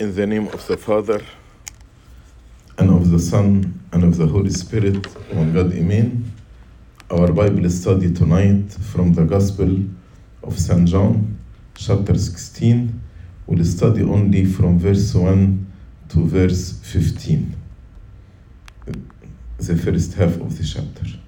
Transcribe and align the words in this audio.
In 0.00 0.14
the 0.14 0.28
name 0.28 0.46
of 0.46 0.64
the 0.68 0.76
Father, 0.76 1.20
and 2.78 2.88
of 2.88 3.10
the 3.10 3.18
Son, 3.18 3.80
and 3.90 4.04
of 4.04 4.16
the 4.16 4.28
Holy 4.28 4.50
Spirit, 4.50 5.04
one 5.34 5.52
God, 5.52 5.72
Amen. 5.72 6.32
Our 7.10 7.32
Bible 7.32 7.68
study 7.68 8.14
tonight 8.14 8.70
from 8.92 9.14
the 9.14 9.24
Gospel 9.24 9.76
of 10.44 10.56
St. 10.56 10.86
John, 10.86 11.36
chapter 11.74 12.16
16. 12.16 13.00
We'll 13.48 13.64
study 13.64 14.02
only 14.02 14.44
from 14.44 14.78
verse 14.78 15.12
1 15.12 15.66
to 16.10 16.26
verse 16.28 16.78
15, 16.84 17.56
the 19.58 19.76
first 19.76 20.14
half 20.14 20.36
of 20.36 20.56
the 20.56 20.62
chapter. 20.62 21.18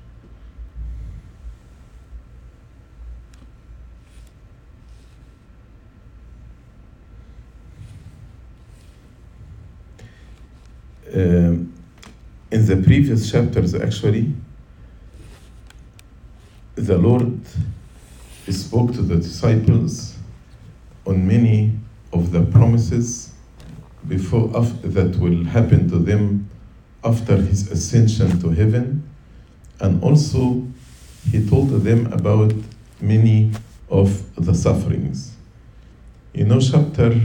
Um, 11.15 11.73
in 12.51 12.67
the 12.67 12.77
previous 12.77 13.31
chapters, 13.31 13.75
actually, 13.75 14.33
the 16.75 16.99
Lord 16.99 17.41
spoke 18.49 18.93
to 18.95 19.03
the 19.03 19.17
disciples 19.17 20.17
on 21.07 21.27
many 21.27 21.73
of 22.13 22.33
the 22.33 22.43
promises 22.43 23.33
before 24.09 24.49
that 24.49 25.17
will 25.19 25.45
happen 25.45 25.89
to 25.89 25.99
them 25.99 26.49
after 27.05 27.37
his 27.37 27.71
ascension 27.71 28.39
to 28.41 28.51
heaven, 28.51 29.09
and 29.81 30.03
also 30.03 30.67
he 31.31 31.47
told 31.47 31.71
them 31.71 32.13
about 32.13 32.53
many 33.01 33.53
of 33.89 34.23
the 34.37 34.55
sufferings. 34.55 35.33
You 36.33 36.45
know, 36.45 36.61
chapter 36.61 37.21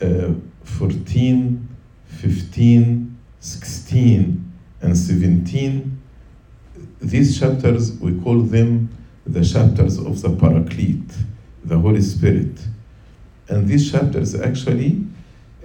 uh, 0.00 0.32
14 0.64 1.68
15, 2.24 3.18
16, 3.40 4.52
and 4.80 4.96
17, 4.96 6.02
these 7.02 7.38
chapters, 7.38 7.92
we 7.98 8.18
call 8.20 8.40
them 8.40 8.88
the 9.26 9.44
chapters 9.44 9.98
of 9.98 10.22
the 10.22 10.30
Paraclete, 10.30 11.12
the 11.64 11.78
Holy 11.78 12.00
Spirit. 12.00 12.58
And 13.48 13.68
these 13.68 13.92
chapters, 13.92 14.34
actually, 14.34 15.04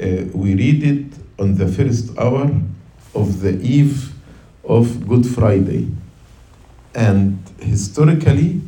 uh, 0.02 0.26
we 0.34 0.54
read 0.56 0.84
it 0.84 1.14
on 1.40 1.56
the 1.56 1.68
first 1.68 2.18
hour 2.18 2.52
of 3.16 3.40
the 3.40 3.58
eve 3.62 4.14
of 4.66 5.08
Good 5.08 5.26
Friday. 5.26 5.88
And 6.94 7.42
historically, 7.62 8.60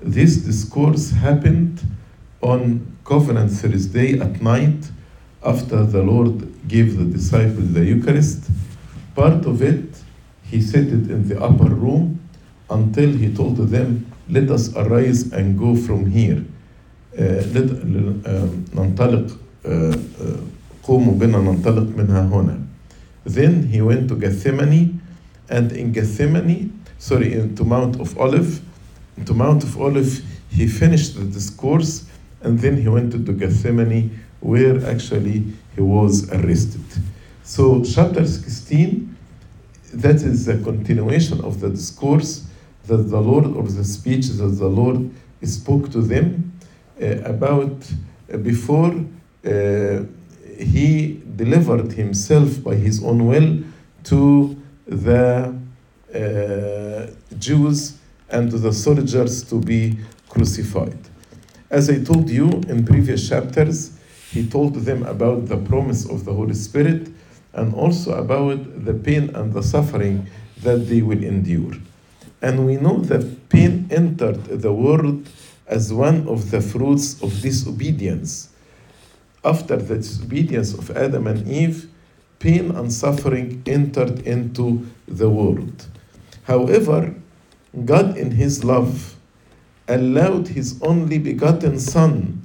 this 0.00 0.36
discourse 0.36 1.10
happened 1.10 1.82
on 2.40 2.96
Covenant 3.04 3.50
Thursday 3.50 4.20
at 4.20 4.40
night 4.40 4.92
after 5.43 5.85
the 5.85 6.03
Lord 6.03 6.67
gave 6.67 6.97
the 6.97 7.05
disciples 7.05 7.73
the 7.73 7.85
Eucharist, 7.85 8.49
part 9.15 9.45
of 9.45 9.61
it, 9.61 9.85
he 10.43 10.61
set 10.61 10.87
it 10.87 11.09
in 11.09 11.27
the 11.27 11.41
upper 11.41 11.69
room 11.69 12.19
until 12.69 13.11
he 13.11 13.33
told 13.33 13.57
them, 13.57 14.11
Let 14.29 14.49
us 14.49 14.75
arise 14.75 15.31
and 15.31 15.57
go 15.57 15.75
from 15.75 16.05
here. 16.05 16.43
let 17.17 17.67
ننطلق 18.73 19.37
قوموا 20.83 21.13
بنا 21.13 21.37
ننطلق 21.37 21.95
منها 21.97 22.29
هنا. 22.29 22.59
Then 23.25 23.63
he 23.63 23.81
went 23.81 24.07
to 24.09 24.15
Gethsemane, 24.15 25.01
and 25.49 25.71
in 25.71 25.91
Gethsemane, 25.91 26.71
sorry, 26.97 27.33
into 27.33 27.63
Mount 27.65 27.99
of 27.99 28.17
Olive, 28.17 28.61
into 29.17 29.33
Mount 29.33 29.63
of 29.63 29.77
Olive, 29.81 30.21
he 30.49 30.67
finished 30.67 31.15
the 31.15 31.25
discourse, 31.25 32.05
and 32.41 32.59
then 32.59 32.77
he 32.77 32.87
went 32.87 33.11
to 33.11 33.33
Gethsemane 33.33 34.11
where 34.42 34.84
actually 34.86 35.44
he 35.74 35.80
was 35.80 36.30
arrested. 36.32 36.84
So, 37.44 37.82
chapter 37.82 38.26
16, 38.26 39.16
that 39.94 40.16
is 40.16 40.46
the 40.46 40.58
continuation 40.58 41.40
of 41.42 41.60
the 41.60 41.70
discourse 41.70 42.44
that 42.86 42.96
the 42.96 43.20
Lord, 43.20 43.46
or 43.46 43.62
the 43.62 43.84
speech 43.84 44.26
that 44.28 44.48
the 44.58 44.68
Lord 44.68 45.10
spoke 45.44 45.90
to 45.92 46.00
them 46.00 46.52
uh, 47.00 47.06
about 47.24 47.72
uh, 48.32 48.36
before 48.38 48.92
uh, 49.44 50.02
he 50.58 51.20
delivered 51.36 51.92
himself 51.92 52.62
by 52.62 52.74
his 52.74 53.02
own 53.02 53.26
will 53.26 53.58
to 54.04 54.56
the 54.86 55.54
Jews 57.38 57.98
and 58.28 58.50
to 58.50 58.58
the 58.58 58.72
soldiers 58.72 59.42
to 59.44 59.58
be 59.58 59.98
crucified. 60.28 60.98
As 61.70 61.88
I 61.88 62.02
told 62.04 62.28
you 62.28 62.48
in 62.68 62.84
previous 62.84 63.28
chapters, 63.28 63.92
he 64.32 64.48
told 64.48 64.74
them 64.74 65.02
about 65.02 65.46
the 65.46 65.58
promise 65.58 66.08
of 66.08 66.24
the 66.24 66.32
Holy 66.32 66.54
Spirit 66.54 67.08
and 67.52 67.74
also 67.74 68.14
about 68.14 68.84
the 68.86 68.94
pain 68.94 69.28
and 69.34 69.52
the 69.52 69.62
suffering 69.62 70.26
that 70.62 70.88
they 70.88 71.02
will 71.02 71.22
endure. 71.22 71.74
And 72.40 72.64
we 72.64 72.76
know 72.76 72.98
that 73.02 73.50
pain 73.50 73.88
entered 73.90 74.42
the 74.46 74.72
world 74.72 75.28
as 75.66 75.92
one 75.92 76.26
of 76.28 76.50
the 76.50 76.62
fruits 76.62 77.22
of 77.22 77.42
disobedience. 77.42 78.48
After 79.44 79.76
the 79.76 79.96
disobedience 79.96 80.72
of 80.72 80.90
Adam 80.96 81.26
and 81.26 81.46
Eve, 81.46 81.90
pain 82.38 82.70
and 82.70 82.90
suffering 82.90 83.62
entered 83.66 84.20
into 84.20 84.86
the 85.06 85.28
world. 85.28 85.88
However, 86.44 87.14
God, 87.84 88.16
in 88.16 88.30
His 88.30 88.64
love, 88.64 89.14
allowed 89.86 90.48
His 90.48 90.80
only 90.80 91.18
begotten 91.18 91.78
Son 91.78 92.41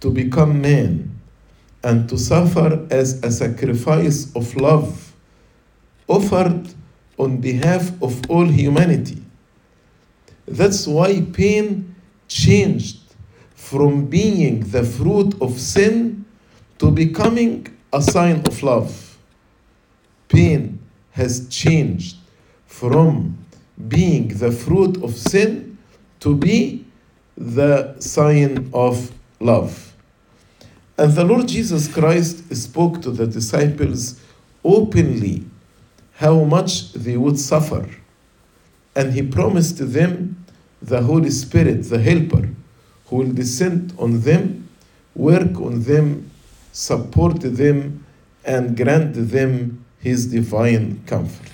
to 0.00 0.10
become 0.10 0.60
man 0.60 1.18
and 1.82 2.08
to 2.08 2.18
suffer 2.18 2.86
as 2.90 3.22
a 3.22 3.30
sacrifice 3.30 4.34
of 4.34 4.54
love 4.56 5.12
offered 6.06 6.68
on 7.18 7.38
behalf 7.38 7.90
of 8.02 8.20
all 8.30 8.46
humanity. 8.46 9.22
That's 10.46 10.86
why 10.86 11.20
pain 11.32 11.94
changed 12.26 12.98
from 13.54 14.06
being 14.06 14.60
the 14.60 14.82
fruit 14.84 15.34
of 15.42 15.58
sin 15.58 16.24
to 16.78 16.90
becoming 16.90 17.66
a 17.92 18.00
sign 18.00 18.42
of 18.46 18.62
love. 18.62 19.18
Pain 20.28 20.78
has 21.10 21.48
changed 21.48 22.16
from 22.66 23.36
being 23.88 24.28
the 24.28 24.50
fruit 24.50 25.02
of 25.02 25.14
sin 25.14 25.78
to 26.20 26.34
be 26.34 26.84
the 27.36 27.98
sign 28.00 28.70
of 28.72 29.12
love. 29.40 29.87
And 30.98 31.12
the 31.12 31.22
Lord 31.22 31.46
Jesus 31.46 31.86
Christ 31.86 32.52
spoke 32.56 33.00
to 33.02 33.12
the 33.12 33.26
disciples 33.26 34.20
openly 34.64 35.44
how 36.14 36.42
much 36.42 36.92
they 36.92 37.16
would 37.16 37.38
suffer. 37.38 37.88
And 38.96 39.12
he 39.12 39.22
promised 39.22 39.78
them 39.92 40.44
the 40.82 41.02
Holy 41.02 41.30
Spirit, 41.30 41.84
the 41.84 42.00
Helper, 42.00 42.48
who 43.06 43.16
will 43.16 43.32
descend 43.32 43.94
on 43.96 44.22
them, 44.22 44.68
work 45.14 45.60
on 45.60 45.84
them, 45.84 46.28
support 46.72 47.40
them, 47.42 48.04
and 48.44 48.76
grant 48.76 49.14
them 49.14 49.84
his 50.00 50.26
divine 50.26 51.00
comfort. 51.06 51.52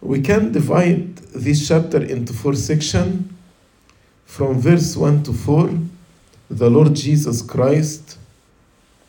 We 0.00 0.22
can 0.22 0.52
divide 0.52 1.16
this 1.16 1.68
chapter 1.68 2.02
into 2.02 2.32
four 2.32 2.54
sections. 2.54 3.30
From 4.24 4.58
verse 4.58 4.96
1 4.96 5.24
to 5.24 5.32
4, 5.34 5.78
the 6.52 6.68
Lord 6.68 6.94
Jesus 6.94 7.40
Christ 7.40 8.18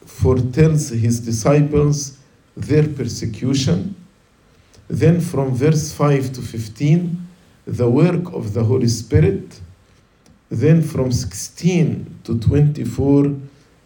foretells 0.06 0.88
his 0.90 1.20
disciples 1.20 2.18
their 2.56 2.88
persecution. 2.88 3.96
Then 4.88 5.20
from 5.20 5.54
verse 5.54 5.92
5 5.92 6.32
to 6.34 6.42
15, 6.42 7.28
the 7.68 7.90
work 7.90 8.32
of 8.34 8.54
the 8.54 8.64
Holy 8.64 8.88
Spirit. 8.88 9.60
Then 10.50 10.82
from 10.82 11.12
16 11.12 12.22
to 12.24 12.40
24, 12.40 13.36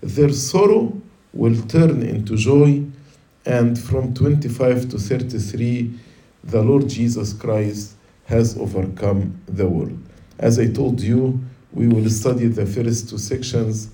their 0.02 0.30
sorrow 0.34 0.94
will 1.34 1.60
turn 1.64 2.04
into 2.04 2.36
joy. 2.36 2.84
And 3.44 3.80
from 3.80 4.14
25 4.14 4.90
to 4.90 5.00
33, 5.00 6.00
the 6.44 6.62
Lord 6.62 6.88
Jesus 6.88 7.34
Christ 7.34 7.96
has 8.26 8.56
overcome 8.56 9.42
the 9.48 9.68
world. 9.68 9.98
As 10.38 10.60
I 10.60 10.68
told 10.68 11.02
you, 11.02 11.40
we 11.74 11.88
will 11.88 12.10
study 12.10 12.48
the 12.48 12.66
first 12.66 13.10
two 13.10 13.18
sections 13.18 13.90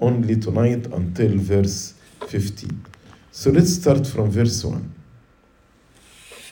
only 0.00 0.36
tonight 0.36 0.86
until 0.86 1.36
verse 1.36 1.94
15. 2.26 2.84
So 3.30 3.50
let's 3.50 3.74
start 3.74 4.06
from 4.06 4.30
verse 4.30 4.64
1. 4.64 4.94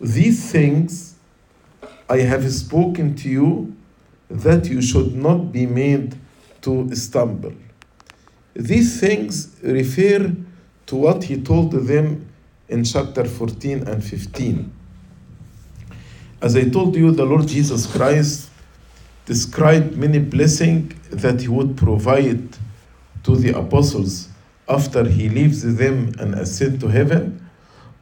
These 0.01 0.53
things 0.53 1.15
I 2.09 2.19
have 2.19 2.51
spoken 2.53 3.15
to 3.17 3.29
you 3.29 3.77
that 4.29 4.67
you 4.67 4.83
should 4.83 5.15
not 5.15 5.53
be 5.53 5.67
made 5.67 6.17
to 6.63 6.95
stumble. 6.95 7.55
These 8.55 9.01
things 9.01 9.57
refer 9.63 10.35
to 10.87 10.97
what 10.97 11.25
he 11.25 11.41
told 11.41 11.73
them 11.73 12.29
in 12.69 12.85
chapter 12.85 13.25
14 13.25 13.87
and 13.87 14.03
15. 14.03 14.73
As 16.43 16.57
I 16.57 16.69
told 16.69 16.97
you, 16.97 17.11
the 17.13 17.25
Lord 17.25 17.47
Jesus 17.47 17.87
Christ 17.87 18.51
described 19.27 19.97
many 19.97 20.19
blessings 20.19 20.95
that 21.11 21.41
he 21.41 21.49
would 21.49 21.77
provide 21.77 22.57
to 23.25 23.37
the 23.37 23.51
apostles 23.59 24.29
after 24.69 25.05
he 25.05 25.29
leaves 25.29 25.63
them 25.77 26.13
and 26.19 26.35
ascend 26.35 26.81
to 26.81 26.89
heaven, 26.89 27.45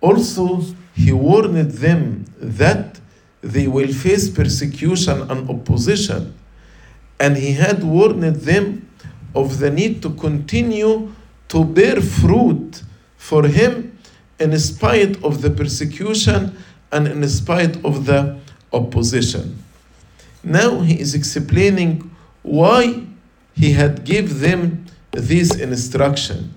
also 0.01 0.63
he 0.95 1.13
warned 1.13 1.71
them 1.73 2.25
that 2.39 3.01
they 3.41 3.67
will 3.67 3.93
face 3.93 4.29
persecution 4.31 5.23
and 5.31 5.51
opposition. 5.51 6.35
And 7.19 7.37
he 7.37 7.53
had 7.53 7.83
warned 7.83 8.23
them 8.23 8.89
of 9.35 9.59
the 9.59 9.71
need 9.71 10.03
to 10.03 10.11
continue 10.11 11.13
to 11.49 11.65
bear 11.65 12.01
fruit 12.01 12.83
for 13.17 13.47
him 13.47 13.99
in 14.39 14.59
spite 14.59 15.23
of 15.23 15.43
the 15.43 15.51
persecution 15.51 16.57
and 16.93 17.09
in 17.09 17.29
spite 17.29 17.83
of 17.85 18.07
the 18.07 18.39
opposition. 18.73 19.64
Now 20.45 20.81
he 20.81 21.01
is 21.01 21.15
explaining 21.15 22.11
why 22.43 23.07
he 23.55 23.73
had 23.73 24.05
give 24.05 24.41
them 24.41 24.85
this 25.13 25.55
instruction. 25.55 26.53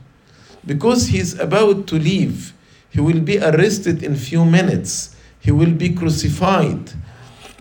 Because 0.65 1.07
he 1.07 1.19
is 1.19 1.39
about 1.39 1.87
to 1.87 1.95
leave, 1.95 2.53
he 2.89 2.99
will 2.99 3.21
be 3.21 3.39
arrested 3.39 4.03
in 4.03 4.15
few 4.15 4.43
minutes. 4.43 5.15
He 5.39 5.51
will 5.51 5.71
be 5.71 5.93
crucified. 5.93 6.91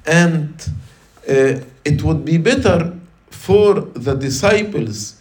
And 0.06 0.69
uh, 1.28 1.61
it 1.84 2.02
would 2.02 2.25
be 2.25 2.38
better 2.38 2.99
for 3.31 3.81
the 3.81 4.14
disciples 4.14 5.20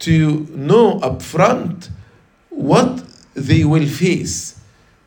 to 0.00 0.46
know 0.50 0.98
upfront 1.00 1.88
what 2.50 3.02
they 3.34 3.64
will 3.64 3.86
face 3.86 4.60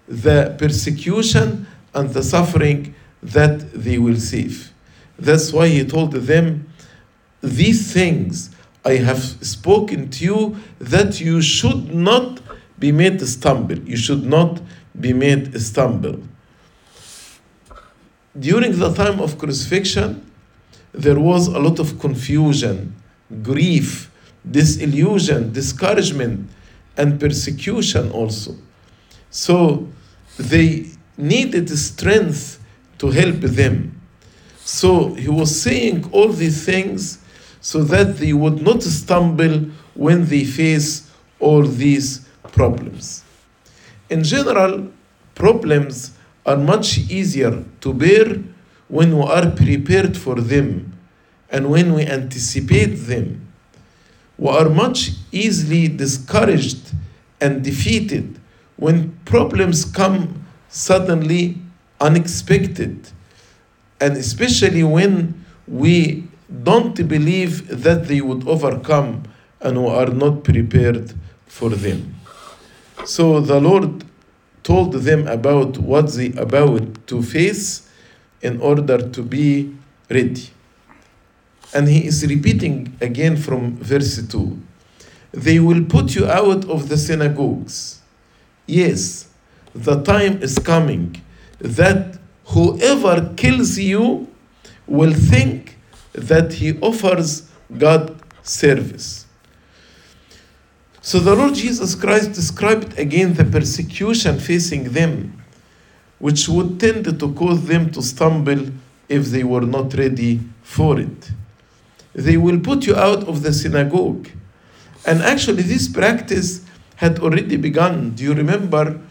the 0.08 0.56
persecution 0.58 1.68
and 1.94 2.10
the 2.10 2.24
suffering 2.24 2.96
that 3.22 3.72
they 3.74 3.98
will 3.98 4.18
save. 4.18 4.73
That's 5.18 5.54
why 5.54 5.68
he 5.68 5.86
told 5.86 6.14
them, 6.14 6.68
These 7.42 7.94
things 7.94 8.50
I 8.86 8.96
have 8.98 9.24
spoken 9.24 10.10
to 10.10 10.26
you 10.26 10.58
that 10.80 11.22
you 11.22 11.42
should 11.42 11.94
not 11.94 12.42
be 12.78 12.92
made 12.92 13.20
to 13.20 13.28
stumble. 13.28 13.80
You 13.80 13.98
should 13.98 14.26
not 14.26 14.62
be 15.00 15.14
made 15.14 15.54
to 15.54 15.60
stumble. 15.60 16.20
During 18.38 18.78
the 18.78 18.92
time 18.94 19.20
of 19.20 19.38
crucifixion, 19.38 20.30
there 20.92 21.20
was 21.20 21.48
a 21.48 21.60
lot 21.60 21.80
of 21.80 22.00
confusion, 22.00 22.96
grief, 23.42 24.12
disillusion, 24.50 25.54
discouragement, 25.54 26.50
and 26.98 27.20
persecution 27.20 28.12
also. 28.12 28.56
So 29.30 29.88
they 30.38 30.90
needed 31.18 31.70
strength 31.78 32.60
to 33.00 33.12
help 33.12 33.40
them. 33.42 34.02
So 34.66 35.14
he 35.16 35.28
was 35.28 35.62
saying 35.62 36.10
all 36.12 36.30
these 36.30 36.66
things 36.66 37.20
so 37.60 37.84
that 37.84 38.18
they 38.18 38.34
would 38.34 38.62
not 38.62 38.82
stumble 38.82 39.68
when 39.94 40.26
they 40.26 40.46
face 40.46 41.10
all 41.40 41.64
these 41.64 42.26
problems. 42.52 43.24
In 44.10 44.24
general, 44.24 44.92
problems 45.36 46.12
are 46.46 46.58
much 46.58 46.98
easier 47.10 47.64
to 47.82 47.94
bear 47.94 48.38
when 48.88 49.18
we 49.18 49.24
are 49.24 49.50
prepared 49.52 50.16
for 50.18 50.36
them 50.36 50.98
and 51.50 51.70
when 51.70 51.94
we 51.94 52.06
anticipate 52.06 52.96
them. 53.08 53.48
We 54.38 54.50
are 54.50 54.70
much 54.70 55.12
easily 55.32 55.88
discouraged 55.88 56.92
and 57.40 57.64
defeated 57.64 58.40
when 58.78 59.18
problems 59.26 59.86
come 59.86 60.46
suddenly 60.70 61.58
unexpected 62.00 63.10
and 64.04 64.18
especially 64.18 64.84
when 64.84 65.46
we 65.66 66.28
don't 66.64 67.08
believe 67.08 67.84
that 67.84 68.06
they 68.10 68.20
would 68.20 68.46
overcome 68.46 69.24
and 69.62 69.82
we 69.82 69.90
are 69.90 70.08
not 70.08 70.44
prepared 70.44 71.14
for 71.46 71.70
them. 71.70 72.14
So 73.06 73.40
the 73.40 73.62
Lord 73.62 74.04
told 74.62 74.92
them 74.92 75.26
about 75.28 75.78
what 75.78 76.12
they 76.12 76.34
are 76.34 76.42
about 76.42 77.08
to 77.08 77.24
face 77.24 77.90
in 78.42 78.60
order 78.60 78.98
to 79.10 79.24
be 79.24 79.74
ready. 80.10 80.50
And 81.74 81.88
he 81.88 82.06
is 82.06 82.28
repeating 82.28 82.98
again 83.00 83.38
from 83.38 83.78
verse 83.78 84.22
2 84.28 84.62
They 85.32 85.62
will 85.62 85.86
put 85.86 86.14
you 86.14 86.28
out 86.28 86.66
of 86.70 86.90
the 86.90 86.98
synagogues. 86.98 88.02
Yes, 88.68 89.30
the 89.74 90.04
time 90.04 90.44
is 90.44 90.60
coming 90.60 91.22
that 91.60 92.20
whoever 92.46 93.34
kills 93.36 93.78
you 93.78 94.28
will 94.88 95.14
think 95.14 95.78
that 96.14 96.54
he 96.54 96.80
offers 96.80 97.50
God 97.78 98.16
service. 98.44 99.26
So 101.02 101.20
the 101.20 101.36
Lord 101.36 101.56
Jesus 101.56 101.96
Christ 101.96 102.32
described 102.34 102.98
again 102.98 103.34
the 103.34 103.44
persecution 103.44 104.40
facing 104.40 104.94
them, 104.94 105.44
which 106.20 106.48
would 106.48 106.80
tend 106.80 107.20
to 107.20 107.34
cause 107.34 107.66
them 107.66 107.92
to 107.92 108.02
stumble 108.02 108.72
if 109.10 109.26
they 109.26 109.44
were 109.44 109.62
not 109.62 109.94
ready 109.96 110.40
for 110.62 111.00
it. 111.00 111.32
They 112.14 112.38
will 112.38 112.60
put 112.60 112.86
you 112.86 112.96
out 112.96 113.28
of 113.28 113.42
the 113.44 113.52
synagogue. 113.52 114.30
And 115.06 115.22
actually, 115.22 115.64
this 115.64 115.88
practice 115.88 116.64
had 116.96 117.20
already 117.20 117.58
begun. 117.58 118.12
Do 118.12 118.24
you 118.24 118.34
remember 118.34 119.02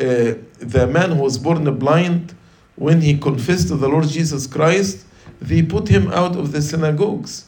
uh, 0.00 0.34
the 0.58 0.88
man 0.90 1.12
who 1.12 1.22
was 1.22 1.38
born 1.38 1.78
blind? 1.78 2.34
When 2.76 3.00
he 3.00 3.18
confessed 3.18 3.68
to 3.68 3.76
the 3.76 3.88
Lord 3.88 4.06
Jesus 4.06 4.46
Christ, 4.46 5.04
they 5.40 5.62
put 5.62 5.88
him 5.88 6.10
out 6.12 6.36
of 6.36 6.52
the 6.52 6.62
synagogues. 6.62 7.46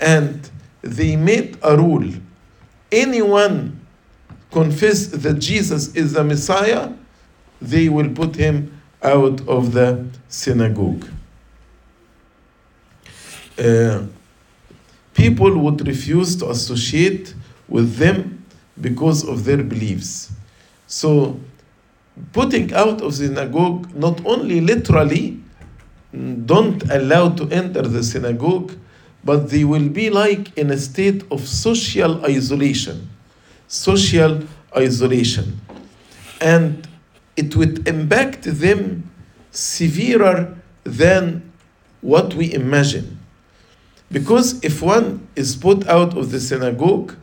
And 0.00 0.48
they 0.82 1.16
made 1.16 1.58
a 1.62 1.76
rule 1.76 2.12
anyone 2.92 3.80
confess 4.50 5.06
that 5.06 5.38
Jesus 5.38 5.94
is 5.96 6.12
the 6.12 6.22
Messiah, 6.22 6.92
they 7.60 7.88
will 7.88 8.10
put 8.10 8.36
him 8.36 8.80
out 9.02 9.40
of 9.48 9.72
the 9.72 10.06
synagogue. 10.28 11.08
Uh, 13.58 14.02
people 15.14 15.58
would 15.58 15.86
refuse 15.86 16.36
to 16.36 16.50
associate 16.50 17.34
with 17.68 17.96
them 17.96 18.44
because 18.80 19.26
of 19.26 19.44
their 19.44 19.62
beliefs. 19.62 20.32
So, 20.86 21.40
putting 22.32 22.72
out 22.74 23.00
of 23.00 23.16
the 23.16 23.26
synagogue 23.28 23.94
not 23.94 24.24
only 24.26 24.60
literally 24.60 25.40
mm, 26.14 26.46
don't 26.46 26.82
allow 26.90 27.30
to 27.30 27.48
enter 27.50 27.82
the 27.82 28.02
synagogue, 28.02 28.72
but 29.24 29.50
they 29.50 29.64
will 29.64 29.88
be 29.88 30.10
like 30.10 30.56
in 30.58 30.70
a 30.70 30.76
state 30.76 31.24
of 31.30 31.46
social 31.46 32.24
isolation. 32.24 33.08
Social 33.68 34.42
isolation. 34.76 35.60
And 36.40 36.86
it 37.36 37.54
would 37.56 37.86
impact 37.88 38.42
them 38.42 39.10
severer 39.50 40.56
than 40.84 41.52
what 42.00 42.34
we 42.34 42.52
imagine. 42.52 43.18
Because 44.10 44.62
if 44.62 44.82
one 44.82 45.26
is 45.36 45.56
put 45.56 45.86
out 45.86 46.16
of 46.16 46.30
the 46.30 46.40
synagogue, 46.40 47.16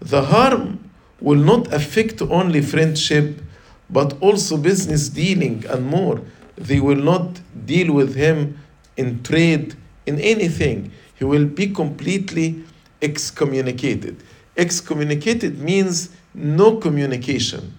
the 0.00 0.22
harm 0.22 0.90
will 1.20 1.38
not 1.38 1.72
affect 1.72 2.20
only 2.20 2.60
friendship, 2.60 3.40
but 3.88 4.20
also 4.20 4.56
business 4.56 5.08
dealing 5.08 5.64
and 5.68 5.86
more. 5.86 6.20
They 6.56 6.80
will 6.80 6.96
not 6.96 7.40
deal 7.64 7.92
with 7.92 8.14
him 8.14 8.58
in 8.96 9.22
trade, 9.22 9.74
in 10.06 10.18
anything 10.20 10.92
he 11.16 11.24
will 11.24 11.46
be 11.46 11.68
completely 11.68 12.62
excommunicated. 13.00 14.22
Excommunicated 14.56 15.58
means 15.58 16.10
no 16.34 16.76
communication. 16.76 17.74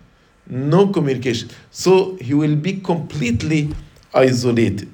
No 0.48 0.88
communication. 0.88 1.50
So 1.72 2.16
he 2.16 2.34
will 2.34 2.56
be 2.56 2.80
completely 2.82 3.74
isolated. 4.14 4.92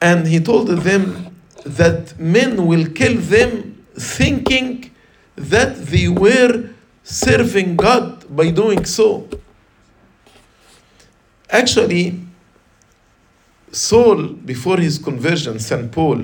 And 0.00 0.26
he 0.26 0.40
told 0.40 0.68
them 0.68 1.36
that 1.64 2.18
men 2.18 2.66
will 2.66 2.86
kill 2.86 3.16
them 3.16 3.84
thinking 3.94 4.90
that 5.34 5.86
they 5.86 6.08
were 6.08 6.70
serving 7.02 7.76
God 7.76 8.15
by 8.28 8.50
doing 8.50 8.84
so. 8.84 9.28
Actually, 11.50 12.20
Saul, 13.70 14.28
before 14.28 14.78
his 14.78 14.98
conversion, 14.98 15.58
St. 15.58 15.90
Paul, 15.92 16.22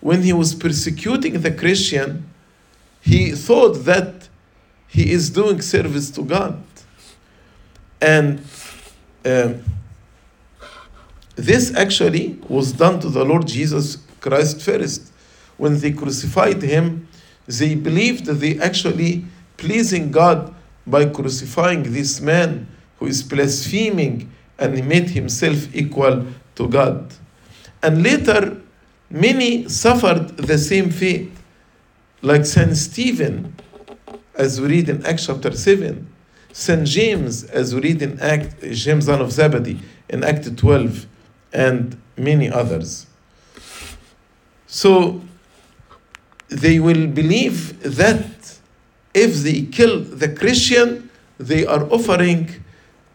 when 0.00 0.22
he 0.22 0.32
was 0.32 0.54
persecuting 0.54 1.40
the 1.40 1.50
Christian, 1.50 2.28
he 3.00 3.32
thought 3.32 3.84
that 3.84 4.28
he 4.88 5.10
is 5.10 5.30
doing 5.30 5.60
service 5.60 6.10
to 6.12 6.22
God. 6.22 6.62
And 8.00 8.40
uh, 9.24 9.54
this 11.36 11.74
actually 11.74 12.38
was 12.48 12.72
done 12.72 13.00
to 13.00 13.08
the 13.08 13.24
Lord 13.24 13.46
Jesus 13.46 13.96
Christ 14.20 14.60
first. 14.60 15.12
When 15.56 15.78
they 15.78 15.92
crucified 15.92 16.62
him, 16.62 17.08
they 17.46 17.74
believed 17.74 18.26
that 18.26 18.34
they 18.34 18.58
actually 18.58 19.24
pleasing 19.56 20.10
God 20.10 20.53
by 20.86 21.06
crucifying 21.06 21.82
this 21.92 22.20
man 22.20 22.66
who 22.98 23.06
is 23.06 23.22
blaspheming 23.22 24.30
and 24.58 24.86
made 24.86 25.10
himself 25.10 25.74
equal 25.74 26.26
to 26.54 26.68
God. 26.68 27.12
And 27.82 28.02
later, 28.02 28.60
many 29.10 29.68
suffered 29.68 30.36
the 30.36 30.58
same 30.58 30.90
fate. 30.90 31.30
like 32.24 32.46
Saint 32.46 32.74
Stephen, 32.74 33.54
as 34.34 34.58
we 34.58 34.68
read 34.68 34.88
in 34.88 35.04
Acts 35.04 35.26
chapter 35.26 35.52
7, 35.52 36.06
Saint 36.52 36.86
James, 36.86 37.44
as 37.44 37.74
we 37.74 37.82
read 37.82 38.00
in 38.00 38.18
Act, 38.18 38.62
James 38.62 39.04
son 39.04 39.20
of 39.20 39.30
Zebedee, 39.30 39.78
in 40.08 40.24
Act 40.24 40.56
12, 40.56 41.06
and 41.52 42.00
many 42.16 42.50
others. 42.50 43.06
So 44.66 45.20
they 46.48 46.80
will 46.80 47.06
believe 47.06 47.82
that 47.82 48.33
if 49.14 49.36
they 49.36 49.62
kill 49.62 50.00
the 50.00 50.28
Christian, 50.28 51.08
they 51.38 51.64
are 51.64 51.84
offering 51.90 52.50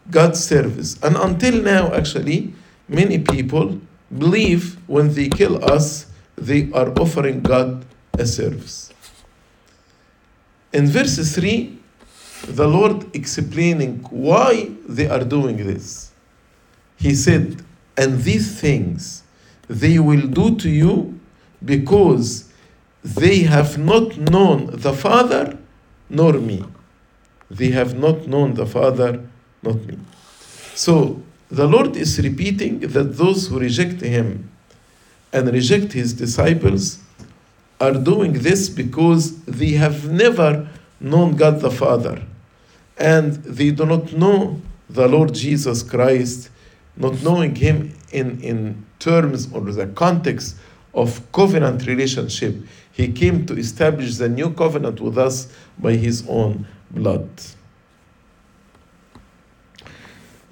God's 0.10 0.44
service. 0.44 0.98
And 1.04 1.16
until 1.16 1.62
now, 1.62 1.94
actually, 1.94 2.54
many 2.88 3.20
people 3.20 3.80
believe 4.18 4.78
when 4.88 5.14
they 5.14 5.30
kill 5.30 5.64
us, 5.64 6.08
they 6.36 6.72
are 6.72 6.90
offering 7.00 7.42
God 7.42 7.86
a 8.18 8.26
service. 8.26 8.92
In 10.74 10.88
verse 10.88 11.36
3, 11.36 11.78
the 12.48 12.68
Lord 12.68 13.14
explaining 13.16 14.00
why 14.10 14.72
they 14.88 15.08
are 15.08 15.24
doing 15.24 15.58
this. 15.58 16.12
He 16.98 17.14
said, 17.14 17.62
And 17.98 18.22
these 18.24 18.60
things 18.60 19.24
they 19.68 20.00
will 20.00 20.28
do 20.28 20.56
to 20.56 20.70
you 20.70 21.20
because 21.64 22.52
they 23.04 23.40
have 23.40 23.78
not 23.78 24.18
known 24.18 24.70
the 24.72 24.94
Father 24.94 25.59
nor 26.10 26.34
me. 26.34 26.64
They 27.50 27.72
have 27.72 27.98
not 27.98 28.28
known 28.28 28.54
the 28.54 28.66
Father, 28.66 29.22
not 29.62 29.76
me. 29.86 29.98
So 30.76 31.22
the 31.50 31.68
Lord 31.68 31.96
is 31.96 32.20
repeating 32.20 32.80
that 32.80 33.18
those 33.18 33.48
who 33.48 33.60
reject 33.60 34.02
Him 34.02 34.50
and 35.34 35.48
reject 35.52 35.94
His 35.94 36.14
disciples 36.14 37.00
are 37.80 37.94
doing 37.94 38.34
this 38.34 38.70
because 38.70 39.42
they 39.44 39.72
have 39.72 40.10
never 40.10 40.70
known 41.00 41.36
God 41.36 41.62
the 41.62 41.72
Father 41.72 42.22
and 43.00 43.36
they 43.36 43.72
do 43.72 43.86
not 43.86 44.12
know 44.14 44.62
the 44.90 45.08
Lord 45.08 45.34
Jesus 45.34 45.82
Christ, 45.82 46.50
not 46.98 47.24
knowing 47.24 47.56
Him 47.56 47.94
in, 48.12 48.42
in 48.42 48.86
terms 49.00 49.52
or 49.54 49.62
the 49.62 49.88
context 49.88 50.58
of 50.94 51.32
covenant 51.32 51.88
relationship. 51.88 52.56
He 53.00 53.08
came 53.14 53.46
to 53.46 53.58
establish 53.58 54.18
the 54.18 54.28
new 54.28 54.50
covenant 54.50 55.00
with 55.00 55.18
us 55.18 55.48
by 55.78 55.94
His 55.94 56.28
own 56.28 56.68
blood. 56.92 57.30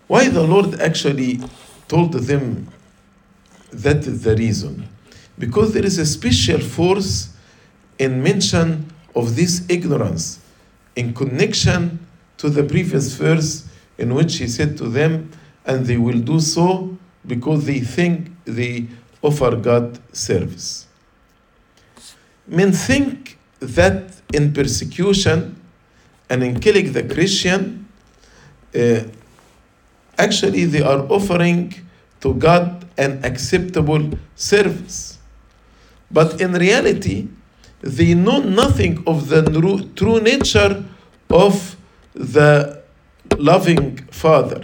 Why 0.08 0.30
the 0.30 0.44
Lord 0.44 0.80
actually 0.80 1.42
told 1.90 2.14
them 2.14 2.70
that 3.74 4.08
is 4.08 4.24
the 4.24 4.34
reason? 4.38 4.88
Because 5.38 5.74
there 5.74 5.84
is 5.84 5.98
a 5.98 6.06
special 6.06 6.62
force 6.62 7.34
in 8.00 8.24
mention 8.24 8.94
of 9.14 9.36
this 9.36 9.66
ignorance 9.68 10.40
in 10.96 11.14
connection 11.14 12.00
to 12.38 12.50
the 12.50 12.64
previous 12.64 13.14
verse 13.16 13.68
in 13.98 14.16
which 14.16 14.38
he 14.38 14.48
said 14.48 14.78
to 14.78 14.88
them, 14.88 15.30
and 15.66 15.86
they 15.86 15.98
will 15.98 16.20
do 16.20 16.40
so 16.40 16.98
because 17.26 17.66
they 17.66 17.82
think 17.82 18.32
they 18.46 18.88
offer 19.22 19.54
God 19.58 20.00
service. 20.16 20.87
Men 22.48 22.72
think 22.72 23.38
that 23.60 24.14
in 24.34 24.54
persecution 24.54 25.62
and 26.30 26.44
in 26.44 26.60
killing 26.60 26.94
the 26.94 27.04
Christian, 27.04 27.88
uh, 28.76 29.04
actually 30.18 30.66
they 30.66 30.82
are 30.82 31.00
offering 31.12 31.74
to 32.22 32.34
God 32.34 32.86
an 32.98 33.24
acceptable 33.24 34.18
service. 34.36 35.20
But 36.10 36.42
in 36.42 36.54
reality, 36.54 37.28
they 37.82 38.14
know 38.14 38.40
nothing 38.40 39.04
of 39.06 39.30
the 39.30 39.44
true 39.96 40.20
nature 40.20 40.84
of 41.30 41.76
the 42.14 42.82
loving 43.38 43.98
Father. 44.10 44.64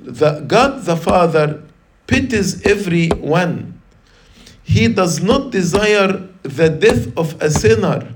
The 0.00 0.40
God 0.40 0.84
the 0.84 0.96
Father 0.96 1.62
pities 2.06 2.66
everyone. 2.66 3.80
He 4.64 4.88
does 4.88 5.22
not 5.22 5.52
desire 5.52 6.28
the 6.42 6.68
death 6.68 7.16
of 7.16 7.40
a 7.40 7.50
sinner. 7.50 8.14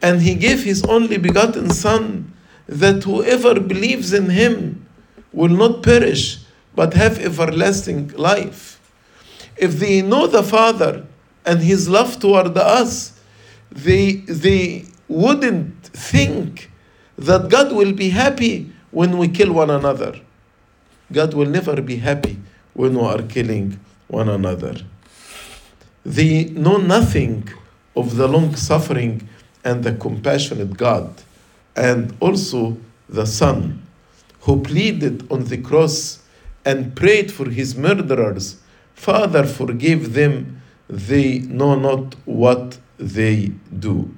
And 0.00 0.20
he 0.20 0.34
gave 0.34 0.64
his 0.64 0.82
only 0.84 1.16
begotten 1.16 1.70
Son 1.70 2.32
that 2.66 3.04
whoever 3.04 3.60
believes 3.60 4.12
in 4.12 4.30
him 4.30 4.86
will 5.32 5.48
not 5.48 5.82
perish 5.82 6.38
but 6.74 6.94
have 6.94 7.18
everlasting 7.18 8.08
life. 8.08 8.80
If 9.56 9.78
they 9.78 10.02
know 10.02 10.26
the 10.26 10.42
Father 10.42 11.06
and 11.44 11.60
his 11.60 11.88
love 11.88 12.18
toward 12.18 12.56
us, 12.56 13.20
they, 13.70 14.12
they 14.26 14.86
wouldn't 15.08 15.84
think 15.84 16.70
that 17.16 17.50
God 17.50 17.72
will 17.72 17.92
be 17.92 18.10
happy 18.10 18.72
when 18.90 19.18
we 19.18 19.28
kill 19.28 19.52
one 19.52 19.70
another. 19.70 20.20
God 21.10 21.34
will 21.34 21.46
never 21.46 21.80
be 21.80 21.96
happy 21.96 22.38
when 22.72 22.94
we 22.94 23.04
are 23.04 23.22
killing 23.22 23.78
one 24.08 24.28
another. 24.28 24.76
They 26.04 26.44
know 26.44 26.78
nothing 26.78 27.48
of 27.94 28.16
the 28.16 28.26
long 28.26 28.56
suffering 28.56 29.28
and 29.64 29.84
the 29.84 29.94
compassionate 29.94 30.76
God, 30.76 31.22
and 31.76 32.16
also 32.20 32.76
the 33.08 33.26
Son, 33.26 33.86
who 34.40 34.62
pleaded 34.62 35.30
on 35.30 35.44
the 35.44 35.58
cross 35.58 36.22
and 36.64 36.96
prayed 36.96 37.30
for 37.30 37.48
his 37.48 37.76
murderers 37.76 38.56
Father, 38.94 39.44
forgive 39.44 40.12
them, 40.12 40.62
they 40.88 41.40
know 41.40 41.74
not 41.74 42.14
what 42.24 42.78
they 42.98 43.50
do. 43.76 44.14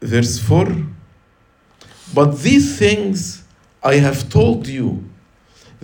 verse 0.00 0.38
4 0.38 0.86
But 2.14 2.38
these 2.38 2.78
things 2.78 3.44
I 3.82 3.94
have 3.96 4.28
told 4.28 4.66
you, 4.66 5.05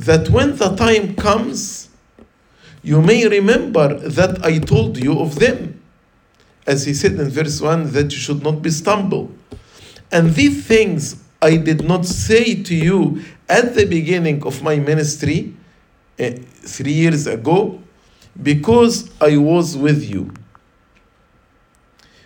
that 0.04 0.28
when 0.30 0.56
the 0.56 0.74
time 0.76 1.14
comes, 1.14 1.88
you 2.82 3.00
may 3.00 3.28
remember 3.28 3.94
that 4.08 4.44
I 4.44 4.58
told 4.58 4.98
you 4.98 5.18
of 5.20 5.38
them. 5.38 5.80
As 6.66 6.84
he 6.84 6.94
said 6.94 7.12
in 7.12 7.28
verse 7.28 7.60
1, 7.60 7.92
that 7.92 8.12
you 8.12 8.18
should 8.18 8.42
not 8.42 8.62
be 8.62 8.70
stumbled. 8.70 9.36
And 10.10 10.34
these 10.34 10.66
things 10.66 11.22
I 11.40 11.56
did 11.56 11.84
not 11.84 12.06
say 12.06 12.62
to 12.62 12.74
you 12.74 13.22
at 13.48 13.74
the 13.74 13.84
beginning 13.86 14.44
of 14.44 14.62
my 14.62 14.76
ministry, 14.76 15.54
uh, 16.20 16.30
three 16.50 16.92
years 16.92 17.26
ago, 17.26 17.80
because 18.40 19.10
I 19.20 19.36
was 19.36 19.76
with 19.76 20.08
you. 20.08 20.32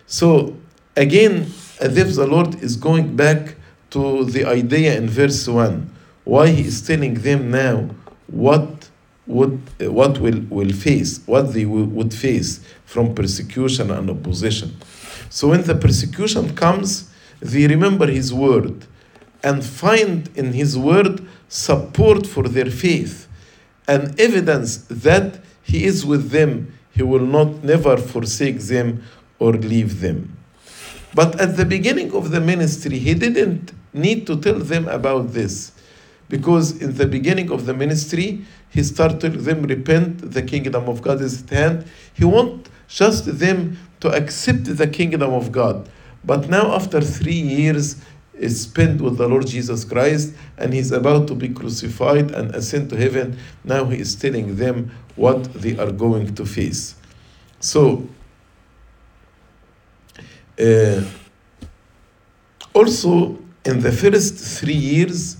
So, 0.06 0.56
again, 0.96 1.52
as 1.80 1.96
if 1.96 2.14
the 2.14 2.26
Lord 2.26 2.62
is 2.62 2.76
going 2.76 3.16
back 3.16 3.56
to 3.90 4.24
the 4.24 4.44
idea 4.44 4.96
in 4.96 5.08
verse 5.08 5.48
1, 5.48 5.95
why 6.26 6.48
he 6.48 6.66
is 6.66 6.84
telling 6.84 7.14
them 7.14 7.52
now 7.52 7.88
what 8.26 8.90
would 9.28 9.60
what 9.80 10.18
will, 10.18 10.40
will 10.50 10.72
face, 10.72 11.20
what 11.24 11.54
they 11.54 11.64
would 11.64 12.12
face 12.12 12.60
from 12.84 13.14
persecution 13.14 13.90
and 13.92 14.10
opposition. 14.10 14.76
So 15.30 15.48
when 15.48 15.62
the 15.62 15.76
persecution 15.76 16.54
comes, 16.56 17.10
they 17.40 17.68
remember 17.68 18.08
his 18.08 18.34
word 18.34 18.86
and 19.42 19.64
find 19.64 20.28
in 20.34 20.52
his 20.52 20.76
word 20.76 21.24
support 21.48 22.26
for 22.26 22.48
their 22.48 22.70
faith 22.70 23.28
and 23.86 24.18
evidence 24.20 24.78
that 24.88 25.40
he 25.62 25.84
is 25.84 26.04
with 26.04 26.30
them. 26.30 26.72
He 26.90 27.04
will 27.04 27.26
not 27.26 27.62
never 27.62 27.96
forsake 27.96 28.58
them 28.58 29.04
or 29.38 29.52
leave 29.52 30.00
them. 30.00 30.36
But 31.14 31.40
at 31.40 31.56
the 31.56 31.64
beginning 31.64 32.12
of 32.14 32.32
the 32.32 32.40
ministry, 32.40 32.98
he 32.98 33.14
didn't 33.14 33.72
need 33.92 34.26
to 34.26 34.36
tell 34.40 34.58
them 34.58 34.88
about 34.88 35.32
this. 35.32 35.72
Because 36.28 36.80
in 36.80 36.94
the 36.96 37.06
beginning 37.06 37.50
of 37.50 37.66
the 37.66 37.74
ministry, 37.74 38.44
he 38.68 38.82
started 38.82 39.32
them 39.34 39.62
repent, 39.62 40.32
the 40.32 40.42
kingdom 40.42 40.88
of 40.88 41.02
God 41.02 41.20
is 41.20 41.42
at 41.42 41.50
hand. 41.50 41.86
He 42.14 42.24
want 42.24 42.68
just 42.88 43.38
them 43.38 43.78
to 44.00 44.10
accept 44.10 44.64
the 44.64 44.86
kingdom 44.88 45.32
of 45.32 45.52
God. 45.52 45.88
But 46.24 46.48
now, 46.48 46.74
after 46.74 47.00
three 47.00 47.32
years 47.32 47.96
is 48.34 48.62
spent 48.62 49.00
with 49.00 49.16
the 49.16 49.28
Lord 49.28 49.46
Jesus 49.46 49.84
Christ, 49.84 50.34
and 50.58 50.74
he's 50.74 50.92
about 50.92 51.28
to 51.28 51.34
be 51.34 51.48
crucified 51.48 52.32
and 52.32 52.54
ascend 52.54 52.90
to 52.90 52.96
heaven, 52.96 53.38
now 53.64 53.84
he 53.86 53.98
is 53.98 54.14
telling 54.16 54.56
them 54.56 54.90
what 55.14 55.44
they 55.54 55.78
are 55.78 55.90
going 55.90 56.34
to 56.34 56.44
face. 56.44 56.96
So, 57.60 58.06
uh, 60.60 61.02
also, 62.74 63.38
in 63.64 63.80
the 63.80 63.92
first 63.92 64.60
three 64.60 64.74
years, 64.74 65.38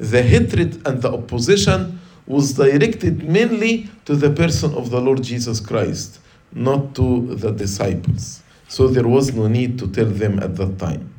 the 0.00 0.22
hatred 0.22 0.86
and 0.86 1.02
the 1.02 1.12
opposition 1.12 2.00
was 2.26 2.54
directed 2.54 3.22
mainly 3.28 3.88
to 4.06 4.16
the 4.16 4.30
person 4.30 4.74
of 4.74 4.90
the 4.90 5.00
Lord 5.00 5.22
Jesus 5.22 5.60
Christ, 5.60 6.18
not 6.52 6.94
to 6.96 7.34
the 7.36 7.52
disciples. 7.52 8.42
So 8.68 8.88
there 8.88 9.06
was 9.06 9.32
no 9.32 9.46
need 9.46 9.78
to 9.80 9.86
tell 9.86 10.06
them 10.06 10.38
at 10.40 10.56
that 10.56 10.78
time. 10.78 11.12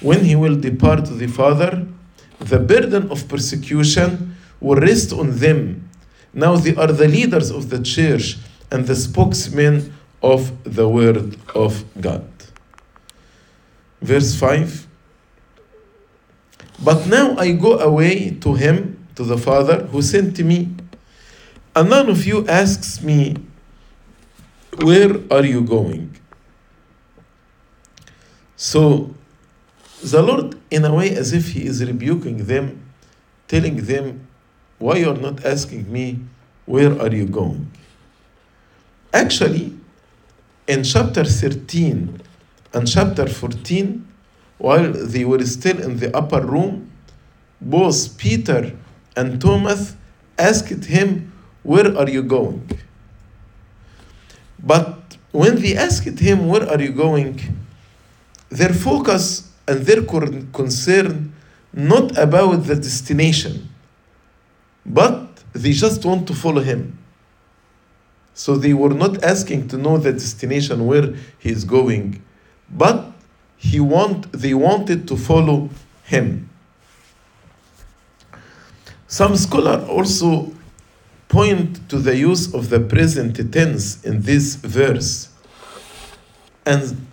When 0.00 0.24
he 0.24 0.36
will 0.36 0.56
depart 0.56 1.04
to 1.06 1.14
the 1.14 1.26
Father, 1.26 1.86
the 2.38 2.58
burden 2.58 3.10
of 3.10 3.28
persecution 3.28 4.36
will 4.60 4.76
rest 4.76 5.12
on 5.12 5.38
them 5.38 5.90
Now 6.34 6.56
they 6.56 6.74
are 6.74 6.92
the 6.92 7.08
leaders 7.08 7.50
of 7.50 7.68
the 7.68 7.82
church 7.82 8.38
and 8.70 8.86
the 8.86 8.96
spokesmen 8.96 9.92
of 10.22 10.52
the 10.64 10.88
Word 10.88 11.36
of 11.54 11.84
God. 12.00 12.26
Verse 14.00 14.34
5 14.34 14.86
But 16.82 17.06
now 17.06 17.36
I 17.36 17.52
go 17.52 17.78
away 17.78 18.30
to 18.40 18.54
him, 18.54 19.06
to 19.14 19.24
the 19.24 19.38
Father 19.38 19.84
who 19.84 20.02
sent 20.02 20.38
me, 20.40 20.74
and 21.76 21.88
none 21.88 22.08
of 22.08 22.26
you 22.26 22.46
asks 22.48 23.00
me, 23.02 23.36
Where 24.78 25.16
are 25.30 25.44
you 25.44 25.62
going? 25.62 26.16
So 28.56 29.14
the 30.02 30.22
Lord, 30.22 30.56
in 30.70 30.84
a 30.84 30.92
way, 30.92 31.14
as 31.14 31.32
if 31.32 31.52
He 31.52 31.64
is 31.64 31.84
rebuking 31.84 32.46
them, 32.46 32.82
telling 33.46 33.76
them, 33.76 34.26
Why 34.78 34.96
you 34.96 35.10
are 35.10 35.16
not 35.16 35.44
asking 35.44 35.90
me, 35.90 36.18
Where 36.66 37.00
are 37.00 37.14
you 37.14 37.26
going? 37.26 37.70
Actually, 39.12 39.78
in 40.66 40.82
chapter 40.82 41.24
13 41.24 42.20
and 42.74 42.88
chapter 42.88 43.26
14, 43.26 44.11
while 44.62 44.92
they 44.92 45.24
were 45.24 45.44
still 45.44 45.78
in 45.82 45.98
the 45.98 46.16
upper 46.16 46.40
room, 46.40 46.88
both 47.60 48.16
Peter 48.16 48.62
and 49.16 49.40
Thomas 49.40 49.96
asked 50.38 50.84
him, 50.84 51.32
Where 51.64 51.96
are 51.98 52.08
you 52.08 52.22
going? 52.22 52.70
But 54.62 55.16
when 55.32 55.60
they 55.60 55.74
asked 55.76 56.20
him, 56.20 56.46
Where 56.46 56.68
are 56.68 56.80
you 56.80 56.92
going? 56.92 57.40
their 58.52 58.72
focus 58.72 59.50
and 59.66 59.80
their 59.86 60.02
concern 60.52 61.32
not 61.72 62.16
about 62.18 62.64
the 62.66 62.76
destination, 62.76 63.68
but 64.84 65.42
they 65.54 65.72
just 65.72 66.04
want 66.04 66.28
to 66.28 66.34
follow 66.34 66.60
him. 66.60 66.98
So 68.34 68.56
they 68.56 68.74
were 68.74 68.94
not 68.94 69.24
asking 69.24 69.68
to 69.68 69.78
know 69.78 69.96
the 69.96 70.12
destination 70.12 70.86
where 70.86 71.14
he 71.38 71.50
is 71.50 71.64
going, 71.64 72.22
but 72.70 73.11
he 73.62 73.78
want 73.78 74.30
they 74.32 74.54
wanted 74.54 75.06
to 75.08 75.16
follow 75.16 75.70
him. 76.04 76.50
Some 79.06 79.36
scholars 79.36 79.88
also 79.88 80.52
point 81.28 81.88
to 81.88 81.98
the 81.98 82.16
use 82.16 82.52
of 82.54 82.70
the 82.70 82.80
present 82.80 83.36
tense 83.52 84.02
in 84.04 84.22
this 84.22 84.56
verse. 84.56 85.28
And 86.66 87.06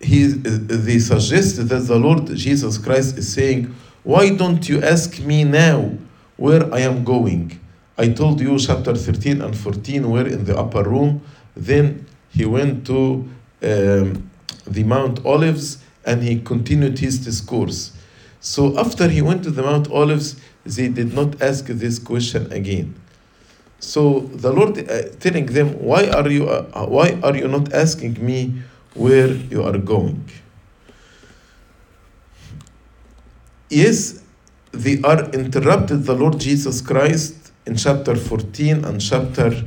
he, 0.00 0.26
they 0.26 0.98
suggest 0.98 1.68
that 1.68 1.80
the 1.86 1.98
Lord 1.98 2.26
Jesus 2.34 2.76
Christ 2.76 3.16
is 3.16 3.32
saying, 3.32 3.74
Why 4.02 4.30
don't 4.30 4.68
you 4.68 4.82
ask 4.82 5.18
me 5.20 5.44
now 5.44 5.92
where 6.36 6.72
I 6.74 6.80
am 6.80 7.04
going? 7.04 7.58
I 7.96 8.08
told 8.08 8.40
you 8.40 8.58
chapter 8.58 8.94
13 8.94 9.40
and 9.40 9.56
14 9.56 10.10
were 10.10 10.26
in 10.26 10.44
the 10.44 10.58
upper 10.58 10.82
room. 10.82 11.22
Then 11.56 12.06
he 12.30 12.44
went 12.44 12.86
to 12.88 13.28
um, 13.62 14.30
the 14.66 14.84
Mount 14.84 15.24
Olives 15.24 15.78
and 16.04 16.22
he 16.22 16.40
continued 16.40 16.98
his 16.98 17.24
discourse. 17.24 17.92
So 18.40 18.78
after 18.78 19.08
he 19.08 19.22
went 19.22 19.42
to 19.44 19.50
the 19.50 19.62
Mount 19.62 19.90
Olives, 19.90 20.36
they 20.64 20.88
did 20.88 21.14
not 21.14 21.40
ask 21.40 21.66
this 21.66 21.98
question 21.98 22.52
again. 22.52 22.94
So 23.78 24.20
the 24.20 24.52
Lord 24.52 24.78
uh, 24.78 25.02
telling 25.20 25.46
them, 25.46 25.78
why 25.82 26.08
are 26.08 26.28
you 26.28 26.48
uh, 26.48 26.86
why 26.86 27.18
are 27.22 27.36
you 27.36 27.48
not 27.48 27.72
asking 27.72 28.24
me 28.24 28.62
where 28.94 29.28
you 29.28 29.62
are 29.62 29.76
going? 29.76 30.28
Yes, 33.68 34.22
they 34.72 35.00
are 35.02 35.28
interrupted 35.30 36.04
the 36.04 36.14
Lord 36.14 36.38
Jesus 36.38 36.80
Christ 36.80 37.52
in 37.66 37.76
chapter 37.76 38.14
14 38.14 38.84
and 38.84 39.00
chapter 39.00 39.64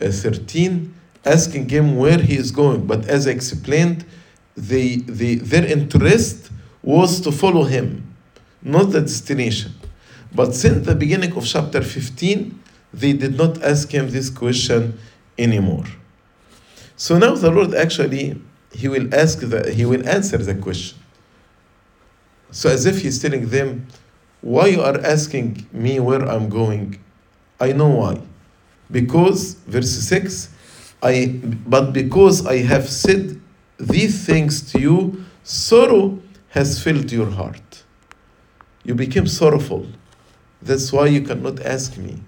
uh, 0.00 0.10
13 0.10 0.94
asking 1.24 1.68
him 1.68 1.96
where 1.96 2.18
he 2.18 2.36
is 2.36 2.50
going. 2.50 2.86
But 2.86 3.06
as 3.06 3.26
I 3.26 3.32
explained, 3.32 4.04
they, 4.56 4.96
they, 4.96 5.36
their 5.36 5.64
interest 5.66 6.50
was 6.82 7.20
to 7.20 7.32
follow 7.32 7.64
him, 7.64 8.14
not 8.62 8.90
the 8.90 9.00
destination. 9.00 9.72
But 10.34 10.54
since 10.54 10.86
the 10.86 10.94
beginning 10.94 11.36
of 11.36 11.44
chapter 11.46 11.82
15, 11.82 12.58
they 12.92 13.12
did 13.12 13.36
not 13.36 13.62
ask 13.62 13.90
him 13.90 14.10
this 14.10 14.30
question 14.30 14.98
anymore. 15.38 15.84
So 16.96 17.18
now 17.18 17.34
the 17.34 17.50
Lord 17.50 17.74
actually 17.74 18.40
he 18.72 18.86
will 18.88 19.12
ask 19.14 19.40
the 19.40 19.72
he 19.72 19.84
will 19.84 20.06
answer 20.08 20.38
the 20.38 20.54
question. 20.54 20.98
So 22.50 22.68
as 22.68 22.84
if 22.86 23.00
he's 23.02 23.20
telling 23.20 23.48
them, 23.48 23.86
why 24.40 24.66
you 24.66 24.82
are 24.82 24.98
asking 25.00 25.66
me 25.72 26.00
where 26.00 26.22
I'm 26.28 26.48
going? 26.48 26.98
I 27.60 27.72
know 27.72 27.88
why. 27.88 28.20
Because 28.90 29.54
verse 29.66 29.90
6, 29.90 30.50
I 31.02 31.40
but 31.66 31.92
because 31.92 32.46
I 32.46 32.58
have 32.58 32.88
said 32.88 33.39
these 33.80 34.26
things 34.26 34.72
to 34.72 34.80
you, 34.80 35.24
sorrow 35.42 36.18
has 36.50 36.82
filled 36.82 37.10
your 37.10 37.30
heart. 37.30 37.82
You 38.84 38.94
became 38.94 39.26
sorrowful. 39.26 39.86
That's 40.60 40.92
why 40.92 41.06
you 41.06 41.22
cannot 41.22 41.60
ask 41.60 41.96
me. 41.96 42.18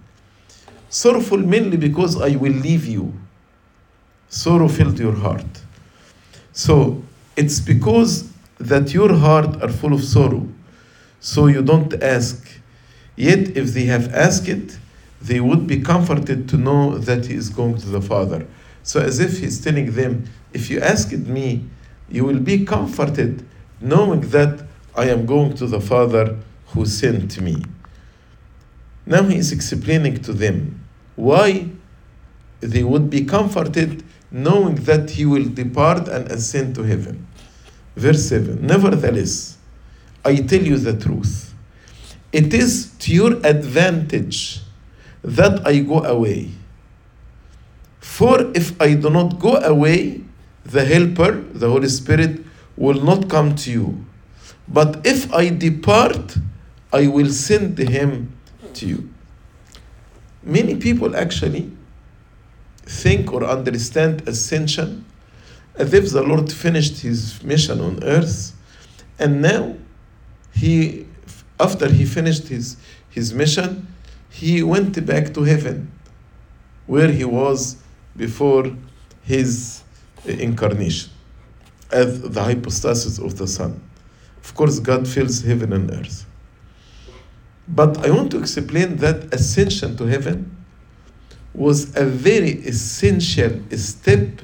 Sorrowful 0.89 1.39
mainly 1.39 1.77
because 1.77 2.21
I 2.21 2.37
will 2.37 2.53
leave 2.53 2.87
you. 2.87 3.13
Sorrow 4.29 4.69
filled 4.69 4.99
your 4.99 5.15
heart. 5.15 5.63
So 6.53 7.03
it's 7.37 7.61
because 7.61 8.31
that 8.59 8.95
your 8.95 9.15
heart 9.15 9.63
are 9.63 9.69
full 9.69 9.93
of 9.93 10.03
sorrow. 10.03 10.49
So 11.21 11.47
you 11.49 11.63
don't 11.63 11.93
ask. 12.03 12.49
Yet 13.17 13.57
if 13.57 13.75
they 13.75 13.85
have 13.85 14.15
asked 14.15 14.49
it, 14.49 14.79
they 15.21 15.41
would 15.41 15.67
be 15.67 15.81
comforted 15.81 16.49
to 16.49 16.57
know 16.57 16.99
that 16.99 17.27
he 17.27 17.35
is 17.35 17.51
going 17.51 17.77
to 17.79 17.87
the 17.87 18.01
Father. 18.01 18.47
So 18.83 19.01
as 19.01 19.21
if 19.21 19.39
he's 19.39 19.61
telling 19.63 19.93
them, 19.93 20.25
if 20.53 20.71
you 20.71 20.81
asked 20.81 21.13
me, 21.13 21.65
you 22.11 22.25
will 22.25 22.41
be 22.41 22.65
comforted 22.65 23.45
knowing 23.81 24.21
that 24.31 24.65
I 24.95 25.07
am 25.07 25.27
going 25.27 25.55
to 25.55 25.67
the 25.67 25.81
Father 25.81 26.37
who 26.69 26.87
sent 26.87 27.41
me. 27.41 27.63
Now 29.07 29.23
he 29.25 29.37
is 29.37 29.53
explaining 29.53 30.23
to 30.23 30.33
them 30.33 30.85
why 31.17 31.69
they 32.61 32.85
would 32.85 33.11
be 33.11 33.25
comforted 33.25 34.05
knowing 34.31 34.77
that 34.77 35.11
he 35.11 35.27
will 35.27 35.49
depart 35.49 36.09
and 36.09 36.31
ascend 36.31 36.75
to 36.77 36.83
heaven. 36.83 37.27
Verse 37.97 38.29
7 38.29 38.65
Nevertheless, 38.65 39.59
I 40.25 40.37
tell 40.37 40.63
you 40.63 40.79
the 40.79 40.99
truth. 40.99 41.55
It 42.33 42.55
is 42.55 42.93
to 43.01 43.13
your 43.13 43.33
advantage 43.45 44.61
that 45.23 45.67
I 45.67 45.81
go 45.81 46.03
away. 46.05 46.51
For 48.23 48.53
if 48.55 48.81
I 48.81 48.95
do 48.95 49.11
not 49.11 49.41
go 49.41 49.57
away, 49.57 50.21
the 50.65 50.85
Helper, 50.85 51.33
the 51.55 51.69
Holy 51.69 51.89
Spirit, 51.89 52.45
will 52.77 53.03
not 53.03 53.29
come 53.29 53.57
to 53.57 53.71
you. 53.73 54.07
But 54.69 55.05
if 55.05 55.35
I 55.35 55.49
depart, 55.49 56.37
I 56.93 57.09
will 57.09 57.31
send 57.31 57.77
him 57.79 58.33
to 58.75 58.87
you. 58.87 59.11
Many 60.45 60.77
people 60.77 61.17
actually 61.17 61.73
think 62.83 63.33
or 63.33 63.43
understand 63.43 64.29
ascension 64.29 65.05
as 65.75 65.93
if 65.93 66.13
the 66.13 66.23
Lord 66.23 66.53
finished 66.53 67.01
his 67.01 67.43
mission 67.43 67.81
on 67.81 68.05
earth 68.05 68.53
and 69.19 69.43
now 69.43 69.75
he 70.55 71.07
after 71.59 71.91
he 71.91 72.05
finished 72.05 72.47
his, 72.47 72.77
his 73.11 73.35
mission 73.35 73.89
he 74.31 74.63
went 74.63 75.05
back 75.05 75.35
to 75.35 75.43
heaven 75.43 75.91
where 76.87 77.11
he 77.11 77.25
was 77.25 77.82
before 78.17 78.71
his 79.23 79.83
incarnation 80.25 81.11
as 81.91 82.21
the 82.23 82.43
hypostasis 82.43 83.19
of 83.19 83.37
the 83.37 83.47
Son. 83.47 83.81
Of 84.43 84.55
course, 84.55 84.79
God 84.81 85.07
fills 85.07 85.43
heaven 85.43 85.73
and 85.73 85.91
earth. 85.91 86.27
But 87.69 88.05
I 88.05 88.11
want 88.11 88.31
to 88.33 88.39
explain 88.39 88.97
that 88.97 89.33
ascension 89.33 89.97
to 89.97 90.07
heaven 90.07 90.57
was 91.55 91.95
a 91.97 92.05
very 92.05 92.53
essential 92.67 93.61
step 93.77 94.41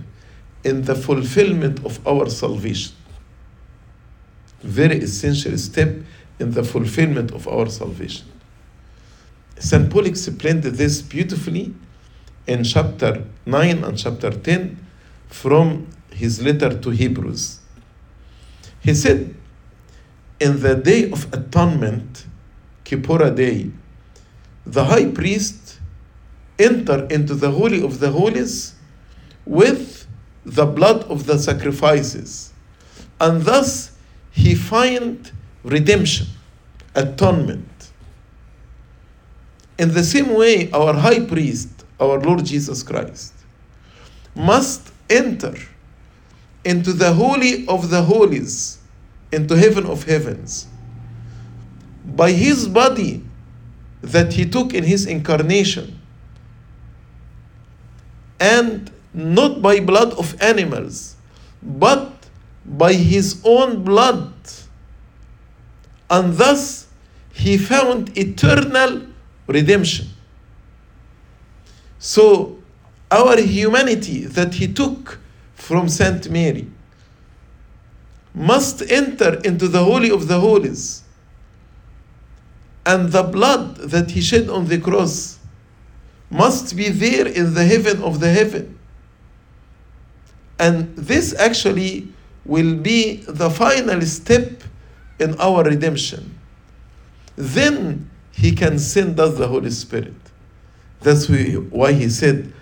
in 0.62 0.82
the 0.82 0.94
fulfillment 0.94 1.84
of 1.84 2.06
our 2.06 2.28
salvation. 2.28 2.94
Very 4.60 4.98
essential 4.98 5.56
step 5.56 5.96
in 6.38 6.52
the 6.52 6.62
fulfillment 6.62 7.32
of 7.32 7.48
our 7.48 7.68
salvation. 7.68 8.26
St. 9.58 9.90
Paul 9.90 10.06
explained 10.06 10.62
this 10.62 11.02
beautifully 11.02 11.74
in 12.48 12.64
chapter 12.64 13.22
9 13.46 13.84
and 13.84 13.96
chapter 13.96 14.30
10 14.30 14.84
from 15.28 15.86
his 16.10 16.42
letter 16.42 16.76
to 16.78 16.90
Hebrews. 16.90 17.60
He 18.80 18.94
said, 18.94 19.34
In 20.40 20.60
the 20.60 20.74
day 20.74 21.10
of 21.10 21.32
atonement, 21.32 22.26
Kippur 22.84 23.30
day, 23.30 23.70
the 24.64 24.84
high 24.84 25.10
priest 25.10 25.78
entered 26.58 27.12
into 27.12 27.34
the 27.34 27.50
Holy 27.50 27.82
of 27.82 28.00
the 28.00 28.10
Holies 28.10 28.74
with 29.44 30.06
the 30.44 30.66
blood 30.66 31.04
of 31.04 31.26
the 31.26 31.38
sacrifices. 31.38 32.52
And 33.20 33.42
thus 33.42 33.92
he 34.30 34.54
find 34.54 35.30
redemption, 35.64 36.26
atonement. 36.94 37.90
In 39.78 39.92
the 39.92 40.02
same 40.02 40.34
way, 40.34 40.70
our 40.72 40.94
high 40.94 41.20
priest, 41.20 41.77
our 42.00 42.18
Lord 42.18 42.44
Jesus 42.44 42.82
Christ, 42.82 43.32
must 44.34 44.92
enter 45.10 45.54
into 46.64 46.92
the 46.92 47.12
holy 47.12 47.66
of 47.66 47.90
the 47.90 48.02
holies, 48.02 48.78
into 49.32 49.56
heaven 49.56 49.86
of 49.86 50.04
heavens, 50.04 50.66
by 52.04 52.32
his 52.32 52.68
body 52.68 53.22
that 54.00 54.32
he 54.32 54.44
took 54.48 54.74
in 54.74 54.84
his 54.84 55.06
incarnation, 55.06 55.98
and 58.40 58.90
not 59.12 59.60
by 59.60 59.80
blood 59.80 60.12
of 60.14 60.40
animals, 60.40 61.16
but 61.62 62.12
by 62.64 62.92
his 62.92 63.40
own 63.44 63.82
blood. 63.82 64.32
And 66.10 66.34
thus 66.34 66.86
he 67.32 67.58
found 67.58 68.16
eternal 68.16 69.06
redemption. 69.46 70.08
So, 71.98 72.58
our 73.10 73.40
humanity 73.40 74.24
that 74.24 74.54
he 74.54 74.72
took 74.72 75.18
from 75.54 75.88
Saint 75.88 76.30
Mary 76.30 76.68
must 78.34 78.82
enter 78.90 79.40
into 79.44 79.68
the 79.68 79.82
Holy 79.82 80.10
of 80.10 80.28
the 80.28 80.38
Holies. 80.38 81.02
And 82.86 83.10
the 83.10 83.22
blood 83.22 83.76
that 83.76 84.12
he 84.12 84.20
shed 84.20 84.48
on 84.48 84.66
the 84.66 84.78
cross 84.78 85.38
must 86.30 86.76
be 86.76 86.88
there 86.88 87.26
in 87.26 87.54
the 87.54 87.64
heaven 87.64 88.02
of 88.02 88.20
the 88.20 88.30
heaven. 88.30 88.78
And 90.58 90.94
this 90.96 91.34
actually 91.34 92.08
will 92.44 92.76
be 92.76 93.16
the 93.28 93.50
final 93.50 94.00
step 94.02 94.62
in 95.18 95.38
our 95.40 95.64
redemption. 95.64 96.38
Then 97.36 98.08
he 98.32 98.52
can 98.52 98.78
send 98.78 99.18
us 99.20 99.36
the 99.36 99.48
Holy 99.48 99.70
Spirit. 99.70 100.14
That's 101.00 101.28
why 101.28 101.92
he 101.92 102.08
said, 102.08 102.52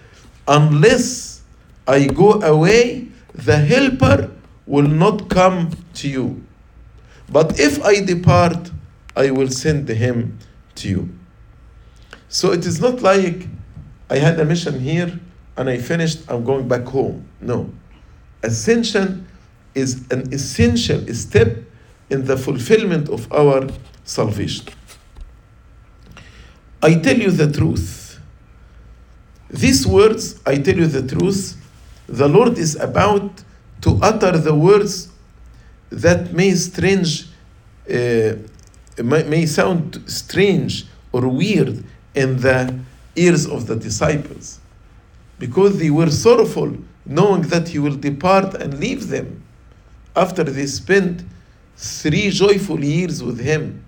Unless 0.46 1.42
I 1.87 2.07
go 2.07 2.40
away, 2.42 3.09
the 3.35 3.57
Helper 3.57 4.31
will 4.66 4.87
not 4.88 5.29
come 5.29 5.70
to 5.94 6.09
you. 6.09 6.42
But 7.29 7.59
if 7.59 7.83
I 7.83 8.01
depart, 8.05 8.70
I 9.16 9.31
will 9.31 9.49
send 9.49 9.88
him 9.88 10.38
to 10.77 10.88
you. 10.88 11.09
So 12.29 12.53
it 12.53 12.66
is 12.66 12.81
not 12.81 13.03
like 13.03 13.49
I 14.11 14.18
had 14.18 14.38
a 14.38 14.44
mission 14.44 14.79
here 14.79 15.18
and 15.57 15.70
I 15.70 15.79
finished, 15.79 16.20
I'm 16.29 16.44
going 16.44 16.68
back 16.68 16.85
home. 16.85 17.27
No. 17.40 17.70
Ascension 18.42 19.27
is 19.75 20.05
an 20.11 20.33
essential 20.33 21.07
step 21.14 21.57
in 22.11 22.25
the 22.25 22.37
fulfillment 22.37 23.09
of 23.09 23.31
our 23.33 23.68
salvation. 24.05 24.66
I 26.83 26.94
tell 26.94 27.16
you 27.16 27.31
the 27.31 27.51
truth. 27.51 28.06
These 29.51 29.87
words, 29.87 30.41
I 30.45 30.57
tell 30.59 30.77
you 30.77 30.87
the 30.87 31.07
truth, 31.07 31.57
the 32.09 32.29
Lord 32.29 32.59
is 32.59 32.77
about 32.77 33.31
to 33.83 33.99
utter 34.03 34.37
the 34.39 34.55
words 34.55 35.09
that 35.91 36.33
may 36.33 36.53
strange, 36.55 37.27
uh, 37.89 38.35
may, 39.03 39.47
sound 39.47 40.03
strange 40.07 40.87
or 41.13 41.29
weird 41.29 41.85
in 42.15 42.41
the 42.41 42.79
ears 43.15 43.47
of 43.47 43.67
the 43.67 43.77
disciples, 43.77 44.59
because 45.39 45.79
they 45.79 45.91
were 45.91 46.11
sorrowful, 46.11 46.77
knowing 47.05 47.43
that 47.43 47.69
He 47.69 47.79
will 47.79 47.97
depart 47.97 48.55
and 48.55 48.81
leave 48.81 49.09
them 49.09 49.43
after 50.17 50.43
they 50.43 50.67
spent 50.67 51.23
three 51.77 52.31
joyful 52.31 52.83
years 52.83 53.23
with 53.23 53.39
Him. 53.39 53.85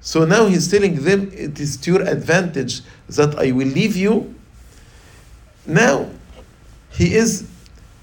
So 0.00 0.26
now 0.26 0.46
He's 0.46 0.70
telling 0.70 1.02
them, 1.02 1.30
It 1.32 1.58
is 1.58 1.76
to 1.78 1.92
your 1.92 2.02
advantage 2.02 2.82
that 3.08 3.38
I 3.38 3.52
will 3.52 3.68
leave 3.68 3.96
you. 3.96 4.33
Now, 5.66 6.10
He 6.90 7.14
is 7.14 7.48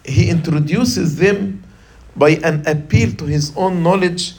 he 0.03 0.29
introduces 0.29 1.17
them 1.17 1.63
by 2.15 2.31
an 2.43 2.65
appeal 2.67 3.11
to 3.13 3.25
his 3.25 3.55
own 3.55 3.83
knowledge 3.83 4.33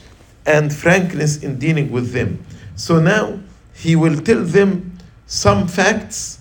and 0.47 0.73
frankness 0.73 1.43
in 1.43 1.59
dealing 1.59 1.91
with 1.91 2.13
them. 2.13 2.45
So 2.77 3.01
now 3.01 3.39
he 3.75 3.97
will 3.97 4.17
tell 4.21 4.43
them 4.43 4.99
some 5.27 5.69
facts 5.69 6.41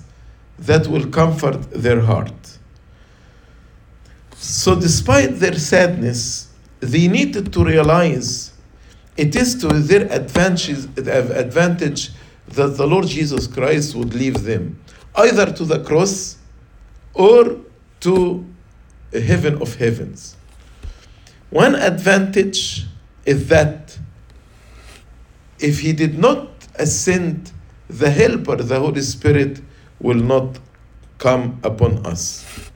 that 0.59 0.87
will 0.87 1.07
comfort 1.07 1.71
their 1.71 2.01
heart. 2.01 2.33
So, 4.35 4.75
despite 4.75 5.39
their 5.39 5.53
sadness, 5.53 6.51
they 6.79 7.07
needed 7.07 7.53
to 7.53 7.63
realize 7.63 8.53
it 9.15 9.35
is 9.35 9.53
to 9.61 9.67
their 9.67 10.11
advantage, 10.11 10.85
uh, 10.97 11.11
advantage 11.33 12.09
that 12.49 12.75
the 12.75 12.87
Lord 12.87 13.05
Jesus 13.05 13.45
Christ 13.45 13.95
would 13.95 14.15
leave 14.15 14.43
them, 14.43 14.79
either 15.15 15.51
to 15.53 15.63
the 15.63 15.83
cross 15.83 16.37
or 17.13 17.57
to 18.01 18.45
a 19.13 19.19
heaven 19.19 19.61
of 19.61 19.75
heavens. 19.75 20.35
One 21.49 21.75
advantage 21.75 22.85
is 23.25 23.47
that 23.49 23.97
if 25.59 25.81
he 25.81 25.93
did 25.93 26.17
not 26.17 26.49
ascend, 26.75 27.51
the 27.89 28.09
Helper, 28.09 28.55
the 28.55 28.79
Holy 28.79 29.01
Spirit, 29.01 29.61
will 29.99 30.17
not 30.17 30.59
come 31.17 31.59
upon 31.63 32.05
us. 32.05 32.71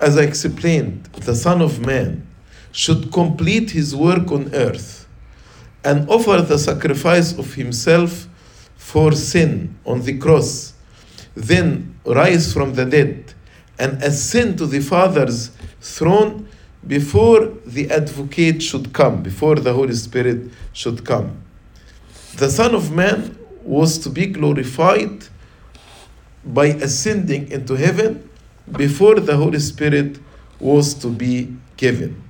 As 0.00 0.16
I 0.16 0.22
explained, 0.22 1.04
the 1.12 1.34
Son 1.34 1.60
of 1.60 1.84
Man 1.84 2.26
should 2.70 3.12
complete 3.12 3.70
his 3.72 3.94
work 3.94 4.32
on 4.32 4.54
earth 4.54 5.06
and 5.84 6.08
offer 6.08 6.40
the 6.40 6.58
sacrifice 6.58 7.36
of 7.38 7.54
himself 7.54 8.28
for 8.76 9.12
sin 9.12 9.76
on 9.84 10.02
the 10.02 10.16
cross, 10.18 10.72
then 11.34 11.98
rise 12.06 12.52
from 12.52 12.74
the 12.74 12.84
dead 12.84 13.31
and 13.78 14.02
ascend 14.02 14.58
to 14.58 14.66
the 14.66 14.80
Father's 14.80 15.50
throne 15.80 16.48
before 16.86 17.46
the 17.64 17.90
advocate 17.90 18.62
should 18.62 18.92
come, 18.92 19.22
before 19.22 19.56
the 19.56 19.72
Holy 19.72 19.94
Spirit 19.94 20.50
should 20.72 21.04
come. 21.04 21.42
The 22.36 22.50
Son 22.50 22.74
of 22.74 22.92
Man 22.92 23.38
was 23.62 23.98
to 23.98 24.10
be 24.10 24.26
glorified 24.26 25.26
by 26.44 26.66
ascending 26.66 27.50
into 27.52 27.74
heaven 27.74 28.28
before 28.70 29.20
the 29.20 29.36
Holy 29.36 29.60
Spirit 29.60 30.18
was 30.58 30.94
to 30.94 31.08
be 31.08 31.54
given. 31.76 32.22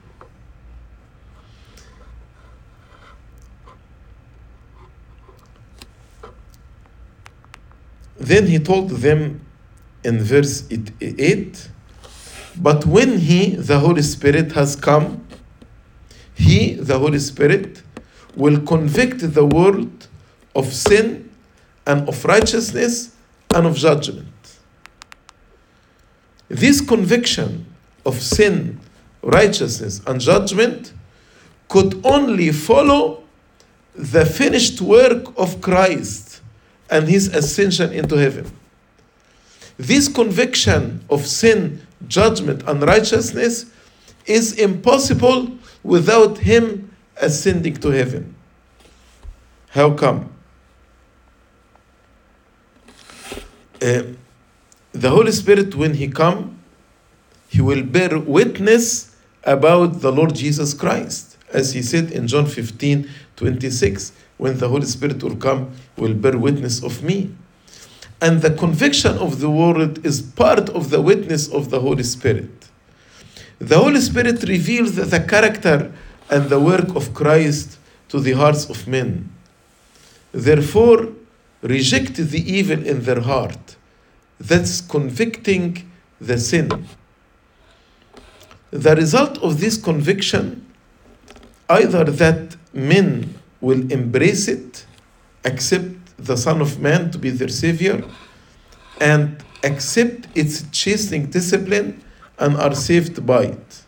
Then 8.19 8.47
he 8.47 8.59
told 8.59 8.91
them 8.91 9.42
in 10.05 10.21
verse 10.21 10.65
8 10.71 11.69
But 12.57 12.87
when 12.87 13.19
he, 13.19 13.57
the 13.57 13.79
Holy 13.79 14.03
Spirit, 14.03 14.53
has 14.53 14.77
come, 14.77 15.27
he, 16.35 16.75
the 16.75 16.99
Holy 16.99 17.19
Spirit, 17.19 17.83
will 18.35 18.61
convict 18.61 19.21
the 19.35 19.45
world 19.45 20.09
of 20.55 20.73
sin 20.73 21.31
and 21.87 22.09
of 22.09 22.25
righteousness 22.25 23.15
and 23.55 23.67
of 23.67 23.77
judgment. 23.77 24.29
This 26.49 26.81
conviction 26.81 27.67
of 28.05 28.21
sin, 28.21 28.81
righteousness, 29.23 30.01
and 30.07 30.21
judgment 30.21 30.93
could 31.69 32.05
only 32.05 32.53
follow 32.53 33.23
the 33.95 34.25
finished 34.25 34.81
work 34.81 35.33
of 35.39 35.61
Christ 35.61 36.41
and 36.91 37.09
his 37.09 37.29
ascension 37.29 37.93
into 37.93 38.17
heaven. 38.17 38.51
This 39.79 40.09
conviction 40.09 41.05
of 41.11 41.27
sin, 41.27 41.87
judgment, 42.09 42.63
and 42.67 42.83
righteousness 42.83 43.67
is 44.27 44.59
impossible 44.59 45.59
without 45.83 46.39
him 46.39 46.95
ascending 47.21 47.75
to 47.77 47.91
heaven. 47.91 48.35
How 49.71 49.95
come? 49.95 50.31
Uh, 53.81 54.03
the 54.93 55.11
Holy 55.11 55.33
Spirit, 55.33 55.75
when 55.75 55.95
He 55.95 56.09
come, 56.09 56.59
He 57.49 57.61
will 57.61 57.83
bear 57.83 58.19
witness 58.19 59.17
about 59.45 60.01
the 60.03 60.13
Lord 60.13 60.35
Jesus 60.35 60.75
Christ, 60.75 61.39
as 61.53 61.73
He 61.73 61.83
said 61.83 62.13
in 62.13 62.29
John 62.29 62.47
15, 62.47 63.09
26, 63.37 64.13
when 64.37 64.59
the 64.59 64.69
Holy 64.69 64.87
Spirit 64.87 65.23
will 65.23 65.37
come, 65.37 65.73
will 65.97 66.15
bear 66.15 66.37
witness 66.37 66.83
of 66.83 67.03
me. 67.03 67.35
And 68.23 68.41
the 68.41 68.53
conviction 68.53 69.19
of 69.19 69.41
the 69.41 69.51
world 69.51 70.07
is 70.07 70.23
part 70.23 70.69
of 70.71 70.91
the 70.91 71.03
witness 71.03 71.49
of 71.49 71.71
the 71.71 71.81
Holy 71.81 72.05
Spirit. 72.05 72.69
The 73.59 73.77
Holy 73.77 74.01
Spirit 74.01 74.45
reveals 74.45 74.95
the 74.95 75.19
character 75.19 75.93
and 76.31 76.49
the 76.49 76.61
work 76.61 76.95
of 76.95 77.15
Christ 77.15 77.79
to 78.11 78.21
the 78.21 78.33
hearts 78.33 78.71
of 78.71 78.87
men. 78.87 79.29
Therefore, 80.31 81.09
reject 81.63 82.15
the 82.15 82.41
evil 82.59 82.87
in 82.87 83.03
their 83.03 83.21
heart. 83.21 83.77
That's 84.39 84.81
convicting 84.81 85.91
the 86.21 86.39
sin. 86.39 86.69
The 88.71 88.95
result 88.95 89.39
of 89.39 89.59
this 89.59 89.77
conviction, 89.77 90.65
either 91.69 92.05
that 92.05 92.57
men 92.73 93.35
will 93.61 93.91
embrace 93.91 94.47
it, 94.47 94.87
accept 95.45 96.02
the 96.25 96.37
Son 96.37 96.61
of 96.61 96.81
Man 96.81 97.11
to 97.11 97.19
be 97.19 97.31
their 97.31 97.49
Savior 97.49 98.05
and 99.01 99.43
accept 99.65 100.29
its 100.35 100.65
chastening 100.71 101.27
discipline 101.27 102.03
and 102.39 102.57
are 102.57 102.75
saved 102.75 103.25
by 103.27 103.45
it. 103.45 103.83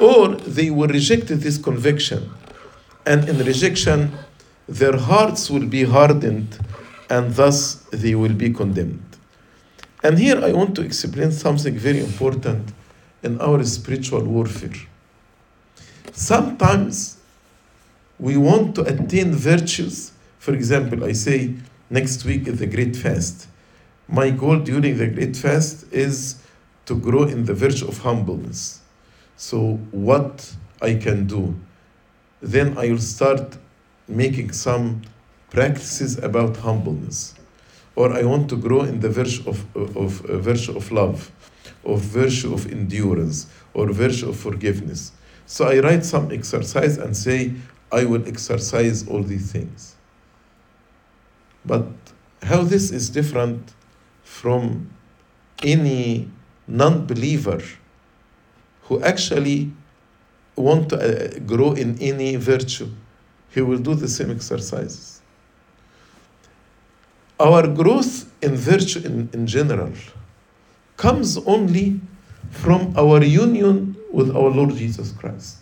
Or 0.00 0.28
they 0.28 0.70
will 0.70 0.88
reject 0.88 1.28
this 1.28 1.58
conviction, 1.58 2.30
and 3.04 3.28
in 3.28 3.38
rejection, 3.38 4.12
their 4.66 4.96
hearts 4.96 5.50
will 5.50 5.66
be 5.66 5.84
hardened, 5.84 6.58
and 7.10 7.34
thus 7.34 7.74
they 7.90 8.14
will 8.14 8.32
be 8.32 8.50
condemned. 8.50 9.04
And 10.02 10.18
here 10.18 10.42
I 10.42 10.52
want 10.52 10.74
to 10.76 10.82
explain 10.82 11.32
something 11.32 11.76
very 11.76 12.00
important 12.00 12.72
in 13.22 13.38
our 13.40 13.62
spiritual 13.64 14.24
warfare. 14.24 14.72
Sometimes 16.12 17.18
we 18.18 18.36
want 18.36 18.74
to 18.76 18.82
attain 18.82 19.32
virtues. 19.32 20.12
For 20.38 20.54
example, 20.54 21.04
I 21.04 21.12
say 21.12 21.54
next 21.90 22.24
week 22.24 22.46
is 22.46 22.60
the 22.60 22.66
Great 22.66 22.96
Fast. 22.96 23.48
My 24.08 24.30
goal 24.30 24.60
during 24.60 24.96
the 24.96 25.08
Great 25.08 25.36
Fast 25.36 25.92
is 25.92 26.36
to 26.86 26.94
grow 26.96 27.24
in 27.24 27.44
the 27.44 27.54
virtue 27.54 27.88
of 27.88 27.98
humbleness. 27.98 28.80
So, 29.36 29.74
what 29.90 30.54
I 30.80 30.94
can 30.94 31.26
do, 31.26 31.56
then 32.40 32.78
I 32.78 32.90
will 32.90 32.98
start 32.98 33.58
making 34.06 34.52
some 34.52 35.02
practices 35.50 36.18
about 36.18 36.56
humbleness. 36.58 37.34
Or 37.96 38.12
I 38.12 38.22
want 38.22 38.48
to 38.50 38.56
grow 38.56 38.82
in 38.82 39.00
the 39.00 39.08
virtue 39.08 39.48
of, 39.48 39.76
of, 39.76 39.96
of 39.96 40.42
virtue 40.42 40.76
of 40.76 40.90
love, 40.92 41.30
of 41.84 42.00
virtue 42.00 42.54
of 42.54 42.70
endurance, 42.70 43.46
or 43.74 43.92
virtue 43.92 44.28
of 44.28 44.36
forgiveness. 44.36 45.12
So 45.46 45.66
I 45.66 45.80
write 45.80 46.04
some 46.04 46.30
exercise 46.30 46.98
and 46.98 47.16
say, 47.16 47.52
I 47.90 48.04
will 48.04 48.26
exercise 48.28 49.06
all 49.08 49.22
these 49.22 49.50
things. 49.50 49.96
But 51.64 51.86
how 52.42 52.62
this 52.62 52.90
is 52.90 53.10
different 53.10 53.74
from 54.24 54.90
any 55.62 56.28
non-believer 56.66 57.62
who 58.82 59.02
actually 59.02 59.72
want 60.56 60.88
to 60.90 60.96
uh, 60.96 61.38
grow 61.40 61.72
in 61.72 61.98
any 62.00 62.36
virtue, 62.36 62.88
he 63.50 63.60
will 63.60 63.78
do 63.78 63.94
the 63.94 64.08
same 64.08 64.30
exercises. 64.30 65.20
Our 67.38 67.66
growth 67.66 68.30
in 68.42 68.56
virtue 68.56 69.00
in, 69.04 69.30
in 69.32 69.46
general 69.46 69.92
comes 70.96 71.38
only 71.38 72.00
from 72.50 72.94
our 72.96 73.24
union 73.24 73.96
with 74.12 74.30
our 74.36 74.50
Lord 74.50 74.74
Jesus 74.74 75.12
Christ. 75.12 75.58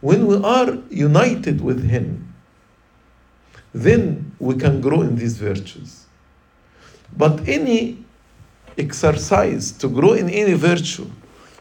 When 0.00 0.26
we 0.26 0.36
are 0.36 0.78
united 0.90 1.60
with 1.60 1.88
Him, 1.88 2.31
then 3.74 4.34
we 4.38 4.54
can 4.56 4.80
grow 4.80 5.02
in 5.02 5.16
these 5.16 5.36
virtues. 5.38 6.06
But 7.16 7.48
any 7.48 8.04
exercise 8.76 9.72
to 9.72 9.88
grow 9.88 10.12
in 10.12 10.28
any 10.28 10.54
virtue 10.54 11.10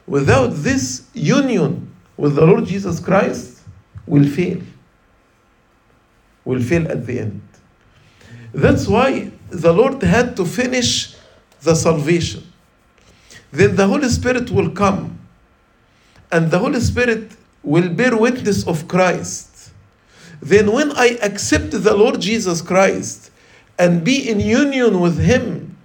without 0.07 0.47
this 0.47 1.07
union 1.13 1.93
with 2.17 2.35
the 2.35 2.45
Lord 2.45 2.65
Jesus 2.65 2.99
Christ 2.99 3.61
will 4.05 4.27
fail. 4.27 4.61
Will 6.43 6.61
fail 6.61 6.87
at 6.91 7.05
the 7.05 7.19
end. 7.19 7.41
That's 8.53 8.87
why 8.87 9.31
the 9.49 9.71
Lord 9.71 10.01
had 10.01 10.35
to 10.37 10.45
finish 10.45 11.15
the 11.61 11.75
salvation. 11.75 12.43
Then 13.51 13.75
the 13.75 13.87
Holy 13.87 14.09
Spirit 14.09 14.49
will 14.49 14.69
come, 14.69 15.19
and 16.31 16.49
the 16.49 16.57
Holy 16.57 16.79
Spirit 16.79 17.31
will 17.63 17.89
bear 17.89 18.15
witness 18.17 18.65
of 18.65 18.87
Christ. 18.87 19.50
Then, 20.41 20.71
when 20.71 20.91
I 20.93 21.19
accept 21.21 21.71
the 21.71 21.95
Lord 21.95 22.19
Jesus 22.19 22.61
Christ 22.61 23.31
and 23.77 24.03
be 24.03 24.27
in 24.27 24.39
union 24.39 24.99
with 24.99 25.19
Him, 25.19 25.77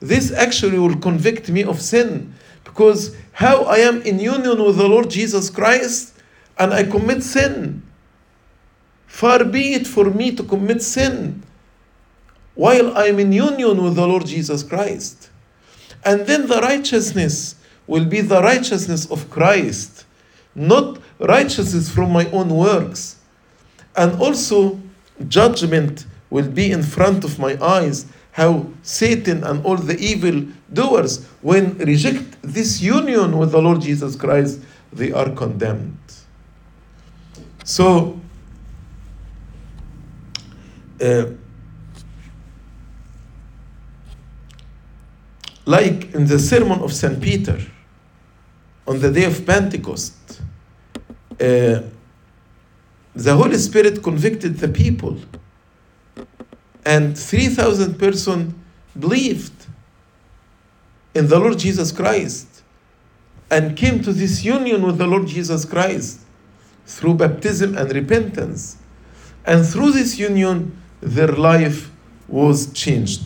this 0.00 0.32
actually 0.32 0.78
will 0.78 0.96
convict 0.96 1.50
me 1.50 1.62
of 1.64 1.80
sin 1.80 2.34
because 2.64 3.14
how 3.32 3.64
I 3.64 3.78
am 3.78 4.00
in 4.02 4.18
union 4.18 4.62
with 4.62 4.76
the 4.76 4.88
Lord 4.88 5.10
Jesus 5.10 5.50
Christ 5.50 6.14
and 6.58 6.72
I 6.72 6.84
commit 6.84 7.22
sin. 7.22 7.82
Far 9.06 9.44
be 9.44 9.74
it 9.74 9.86
for 9.86 10.04
me 10.04 10.34
to 10.36 10.42
commit 10.42 10.82
sin 10.82 11.42
while 12.54 12.96
I 12.96 13.06
am 13.06 13.18
in 13.18 13.32
union 13.32 13.82
with 13.82 13.96
the 13.96 14.06
Lord 14.06 14.26
Jesus 14.26 14.62
Christ. 14.62 15.30
And 16.04 16.26
then 16.26 16.46
the 16.46 16.60
righteousness 16.60 17.56
will 17.86 18.04
be 18.04 18.20
the 18.20 18.40
righteousness 18.40 19.10
of 19.10 19.28
Christ, 19.28 20.04
not 20.54 20.98
righteousness 21.18 21.90
from 21.90 22.12
my 22.12 22.30
own 22.30 22.48
works. 22.48 23.16
And 24.00 24.18
also, 24.18 24.80
judgment 25.28 26.06
will 26.30 26.48
be 26.48 26.72
in 26.72 26.82
front 26.82 27.22
of 27.22 27.38
my 27.38 27.62
eyes 27.62 28.06
how 28.32 28.66
Satan 28.82 29.44
and 29.44 29.62
all 29.62 29.76
the 29.76 29.98
evil 29.98 30.46
doers, 30.72 31.26
when 31.42 31.76
reject 31.76 32.40
this 32.40 32.80
union 32.80 33.36
with 33.36 33.52
the 33.52 33.60
Lord 33.60 33.82
Jesus 33.82 34.16
Christ, 34.16 34.60
they 34.90 35.12
are 35.12 35.28
condemned. 35.32 35.98
So, 37.62 38.18
uh, 40.98 41.26
like 45.66 46.14
in 46.14 46.26
the 46.26 46.38
sermon 46.38 46.80
of 46.80 46.94
St. 46.94 47.20
Peter 47.20 47.60
on 48.86 48.98
the 48.98 49.12
day 49.12 49.24
of 49.24 49.44
Pentecost, 49.44 50.40
uh, 51.38 51.82
the 53.14 53.34
Holy 53.34 53.58
Spirit 53.58 54.02
convicted 54.02 54.58
the 54.58 54.68
people, 54.68 55.18
and 56.84 57.18
3,000 57.18 57.98
persons 57.98 58.54
believed 58.98 59.66
in 61.14 61.28
the 61.28 61.38
Lord 61.38 61.58
Jesus 61.58 61.92
Christ 61.92 62.62
and 63.50 63.76
came 63.76 64.02
to 64.02 64.12
this 64.12 64.44
union 64.44 64.82
with 64.82 64.98
the 64.98 65.06
Lord 65.06 65.26
Jesus 65.26 65.64
Christ 65.64 66.20
through 66.86 67.14
baptism 67.14 67.76
and 67.76 67.92
repentance. 67.92 68.76
And 69.44 69.66
through 69.66 69.92
this 69.92 70.18
union, 70.18 70.80
their 71.00 71.28
life 71.28 71.90
was 72.28 72.72
changed. 72.72 73.22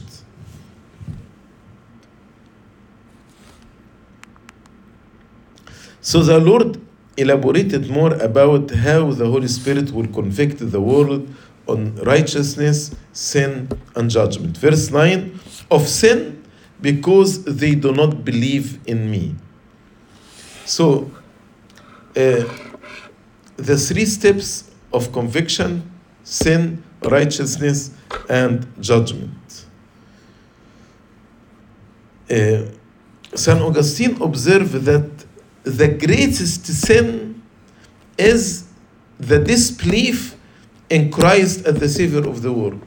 So 6.00 6.22
the 6.22 6.38
Lord 6.38 6.80
elaborated 7.16 7.88
more 7.90 8.14
about 8.14 8.70
how 8.70 9.12
the 9.12 9.26
Holy 9.26 9.48
Spirit 9.48 9.90
will 9.92 10.08
convict 10.08 10.58
the 10.58 10.80
world 10.80 11.28
on 11.66 11.94
righteousness, 11.96 12.94
sin, 13.12 13.68
and 13.94 14.10
judgment. 14.10 14.56
Verse 14.56 14.90
9 14.90 15.40
of 15.70 15.88
sin 15.88 16.44
because 16.80 17.44
they 17.44 17.74
do 17.74 17.92
not 17.92 18.24
believe 18.24 18.78
in 18.86 19.10
me. 19.10 19.34
So, 20.66 21.10
uh, 22.16 22.44
the 23.56 23.76
three 23.76 24.04
steps 24.06 24.70
of 24.92 25.12
conviction 25.12 25.90
sin, 26.24 26.82
righteousness, 27.02 27.90
and 28.28 28.66
judgment. 28.80 29.66
Uh, 32.30 32.64
St. 33.34 33.60
Augustine 33.60 34.20
observed 34.22 34.72
that 34.84 35.10
the 35.64 35.88
greatest 35.88 36.66
sin 36.66 37.42
is 38.16 38.68
the 39.18 39.38
disbelief 39.38 40.36
in 40.88 41.10
Christ 41.10 41.66
as 41.66 41.80
the 41.80 41.88
Savior 41.88 42.28
of 42.28 42.42
the 42.42 42.52
world. 42.52 42.80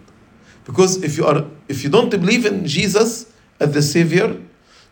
Because 0.63 1.03
if 1.03 1.17
you 1.17 1.25
are 1.25 1.45
if 1.67 1.83
you 1.83 1.89
don't 1.89 2.09
believe 2.09 2.45
in 2.45 2.65
Jesus 2.65 3.31
as 3.59 3.73
the 3.73 3.81
Savior, 3.81 4.39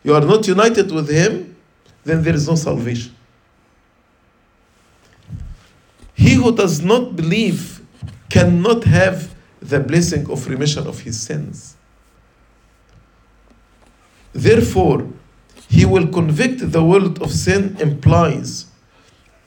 you 0.02 0.14
are 0.14 0.20
not 0.20 0.46
united 0.46 0.90
with 0.92 1.08
Him, 1.08 1.56
then 2.04 2.22
there 2.22 2.34
is 2.34 2.48
no 2.48 2.54
salvation. 2.54 3.14
He 6.14 6.34
who 6.34 6.54
does 6.54 6.80
not 6.80 7.14
believe 7.14 7.80
cannot 8.28 8.84
have 8.84 9.34
the 9.60 9.80
blessing 9.80 10.30
of 10.30 10.46
remission 10.48 10.86
of 10.86 11.00
his 11.00 11.20
sins. 11.20 11.76
Therefore, 14.32 15.08
he 15.68 15.84
will 15.84 16.06
convict 16.08 16.72
the 16.72 16.82
world 16.82 17.20
of 17.22 17.30
sin 17.30 17.76
implies 17.80 18.66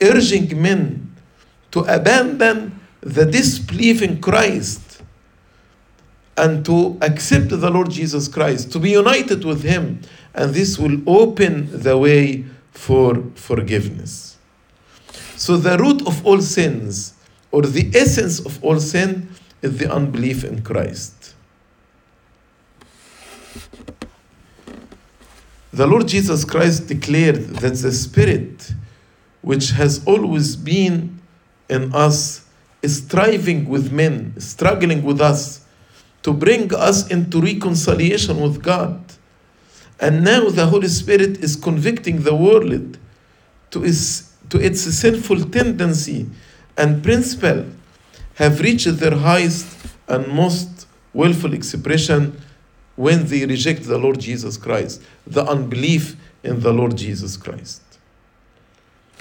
urging 0.02 0.60
men 0.60 1.14
to 1.70 1.80
abandon 1.80 2.80
the 3.00 3.24
disbelief 3.24 4.02
in 4.02 4.20
Christ 4.20 5.02
and 6.36 6.64
to 6.64 6.96
accept 7.02 7.50
the 7.50 7.70
Lord 7.70 7.90
Jesus 7.90 8.28
Christ, 8.28 8.72
to 8.72 8.78
be 8.78 8.90
united 8.90 9.44
with 9.44 9.62
Him, 9.62 10.00
and 10.34 10.54
this 10.54 10.78
will 10.78 10.98
open 11.06 11.68
the 11.82 11.98
way 11.98 12.44
for 12.72 13.22
forgiveness. 13.34 14.38
So, 15.36 15.56
the 15.56 15.76
root 15.76 16.06
of 16.06 16.24
all 16.26 16.40
sins, 16.40 17.14
or 17.50 17.62
the 17.62 17.90
essence 17.94 18.40
of 18.40 18.62
all 18.64 18.80
sin, 18.80 19.28
is 19.60 19.78
the 19.78 19.92
unbelief 19.92 20.44
in 20.44 20.62
Christ. 20.62 21.19
The 25.72 25.86
Lord 25.86 26.08
Jesus 26.08 26.44
Christ 26.44 26.88
declared 26.88 27.36
that 27.36 27.74
the 27.74 27.92
Spirit, 27.92 28.72
which 29.40 29.70
has 29.70 30.04
always 30.04 30.56
been 30.56 31.20
in 31.68 31.94
us, 31.94 32.44
is 32.82 32.98
striving 32.98 33.68
with 33.68 33.92
men, 33.92 34.34
struggling 34.40 35.04
with 35.04 35.20
us 35.20 35.64
to 36.22 36.32
bring 36.32 36.74
us 36.74 37.08
into 37.10 37.40
reconciliation 37.40 38.40
with 38.40 38.62
God. 38.62 39.00
And 40.00 40.24
now 40.24 40.48
the 40.48 40.66
Holy 40.66 40.88
Spirit 40.88 41.38
is 41.44 41.56
convicting 41.56 42.22
the 42.22 42.34
world 42.34 42.98
to 43.70 43.84
its, 43.84 44.32
to 44.48 44.58
its 44.58 44.80
sinful 44.80 45.50
tendency 45.50 46.26
and 46.76 47.02
principle 47.02 47.66
have 48.34 48.60
reached 48.60 48.96
their 48.98 49.14
highest 49.14 49.66
and 50.08 50.26
most 50.28 50.86
willful 51.12 51.52
expression 51.52 52.40
when 53.00 53.26
they 53.28 53.46
reject 53.46 53.84
the 53.84 53.96
Lord 53.96 54.20
Jesus 54.20 54.58
Christ, 54.58 55.00
the 55.26 55.42
unbelief 55.42 56.16
in 56.42 56.60
the 56.60 56.70
Lord 56.70 56.98
Jesus 56.98 57.34
Christ 57.34 57.80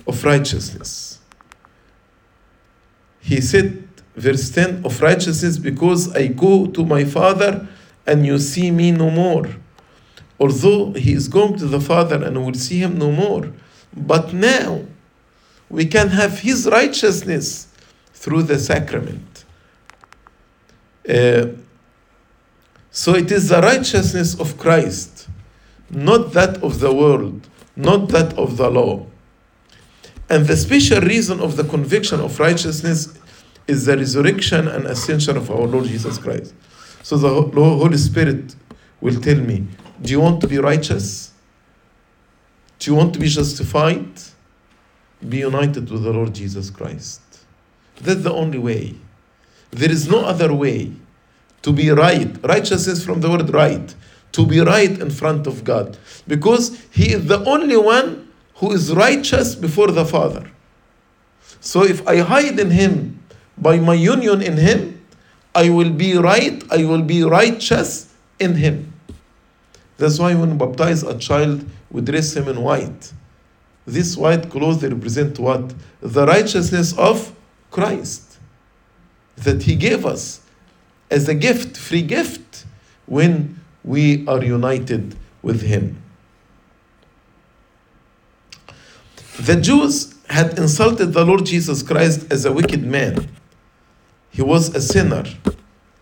of 0.05 0.21
righteousness. 0.25 1.19
He 3.21 3.39
said, 3.39 3.87
verse 4.17 4.49
10 4.49 4.85
of 4.85 5.01
righteousness, 5.01 5.57
because 5.57 6.13
I 6.13 6.27
go 6.27 6.67
to 6.67 6.85
my 6.85 7.05
Father 7.05 7.69
and 8.05 8.25
you 8.25 8.37
see 8.39 8.69
me 8.69 8.91
no 8.91 9.09
more. 9.09 9.47
Although 10.41 10.91
he 10.91 11.13
is 11.13 11.29
going 11.29 11.57
to 11.59 11.65
the 11.65 11.79
Father 11.79 12.21
and 12.21 12.45
will 12.45 12.55
see 12.55 12.79
him 12.79 12.97
no 12.97 13.13
more. 13.13 13.49
But 13.95 14.33
now 14.33 14.83
we 15.69 15.85
can 15.85 16.09
have 16.09 16.39
his 16.39 16.67
righteousness 16.67 17.67
through 18.13 18.43
the 18.43 18.59
sacrament. 18.59 19.45
Uh, 21.07 21.47
so 22.91 23.15
it 23.15 23.31
is 23.31 23.49
the 23.49 23.61
righteousness 23.61 24.39
of 24.39 24.57
Christ, 24.57 25.27
not 25.89 26.33
that 26.33 26.61
of 26.63 26.79
the 26.79 26.93
world, 26.93 27.47
not 27.75 28.09
that 28.09 28.37
of 28.37 28.57
the 28.57 28.69
law. 28.69 29.05
And 30.29 30.45
the 30.45 30.57
special 30.57 31.01
reason 31.01 31.39
of 31.39 31.55
the 31.55 31.63
conviction 31.63 32.19
of 32.19 32.39
righteousness 32.39 33.17
is 33.67 33.85
the 33.85 33.97
resurrection 33.97 34.67
and 34.67 34.85
ascension 34.85 35.37
of 35.37 35.49
our 35.49 35.65
Lord 35.67 35.85
Jesus 35.85 36.17
Christ. 36.17 36.53
So 37.03 37.17
the 37.17 37.29
Holy 37.29 37.97
Spirit 37.97 38.55
will 39.01 39.19
tell 39.19 39.37
me, 39.37 39.67
Do 40.01 40.11
you 40.11 40.19
want 40.19 40.41
to 40.41 40.47
be 40.47 40.57
righteous? 40.57 41.31
Do 42.79 42.91
you 42.91 42.95
want 42.95 43.13
to 43.13 43.19
be 43.19 43.27
justified? 43.27 44.09
Be 45.27 45.39
united 45.39 45.89
with 45.91 46.03
the 46.03 46.13
Lord 46.13 46.33
Jesus 46.33 46.69
Christ. 46.69 47.21
That's 48.01 48.21
the 48.21 48.31
only 48.31 48.57
way. 48.57 48.95
There 49.71 49.91
is 49.91 50.07
no 50.07 50.21
other 50.21 50.53
way 50.53 50.93
to 51.61 51.71
be 51.73 51.89
right. 51.89 52.35
Righteousness 52.43 53.03
from 53.03 53.21
the 53.21 53.29
word 53.29 53.53
right. 53.53 53.95
To 54.33 54.45
be 54.45 54.59
right 54.59 54.91
in 54.99 55.09
front 55.09 55.47
of 55.47 55.63
God. 55.63 55.97
Because 56.27 56.79
He 56.91 57.13
is 57.13 57.25
the 57.25 57.43
only 57.45 57.77
one 57.77 58.31
who 58.55 58.71
is 58.71 58.93
righteous 58.93 59.55
before 59.55 59.87
the 59.87 60.05
Father. 60.05 60.49
So 61.59 61.83
if 61.83 62.07
I 62.07 62.17
hide 62.17 62.59
in 62.59 62.71
Him 62.71 63.19
by 63.57 63.77
my 63.79 63.95
union 63.95 64.41
in 64.41 64.57
Him, 64.57 65.05
I 65.55 65.69
will 65.69 65.89
be 65.89 66.17
right, 66.17 66.63
I 66.71 66.85
will 66.85 67.01
be 67.01 67.23
righteous 67.23 68.13
in 68.39 68.55
Him. 68.55 68.93
That's 69.97 70.17
why 70.17 70.33
when 70.33 70.57
we 70.57 70.65
baptize 70.65 71.03
a 71.03 71.17
child, 71.17 71.65
we 71.91 72.01
dress 72.01 72.35
him 72.35 72.47
in 72.47 72.61
white. 72.61 73.13
This 73.85 74.15
white 74.15 74.49
clothes 74.49 74.81
represent 74.81 75.37
what? 75.39 75.73
The 76.01 76.25
righteousness 76.25 76.97
of 76.97 77.33
Christ 77.69 78.37
that 79.35 79.63
He 79.63 79.75
gave 79.75 80.05
us 80.05 80.41
as 81.09 81.27
a 81.27 81.35
gift, 81.35 81.77
free 81.77 82.01
gift, 82.01 82.65
when 83.05 83.59
we 83.83 84.25
are 84.27 84.43
united 84.43 85.15
with 85.41 85.61
Him. 85.61 86.01
The 89.39 89.55
Jews 89.55 90.15
had 90.29 90.57
insulted 90.59 91.07
the 91.13 91.25
Lord 91.25 91.45
Jesus 91.45 91.81
Christ 91.81 92.31
as 92.31 92.45
a 92.45 92.51
wicked 92.51 92.83
man. 92.83 93.27
He 94.29 94.41
was 94.41 94.75
a 94.75 94.81
sinner, 94.81 95.25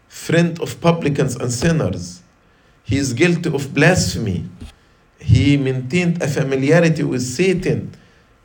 friend 0.08 0.60
of 0.60 0.82
publicans 0.82 1.36
and 1.36 1.52
sinners. 1.52 2.22
He 2.84 2.98
is 2.98 3.14
guilty 3.14 3.54
of 3.54 3.74
blasphemy. 3.74 4.50
He 5.20 5.56
maintained 5.56 6.22
a 6.22 6.28
familiarity 6.28 7.04
with 7.04 7.22
Satan 7.22 7.94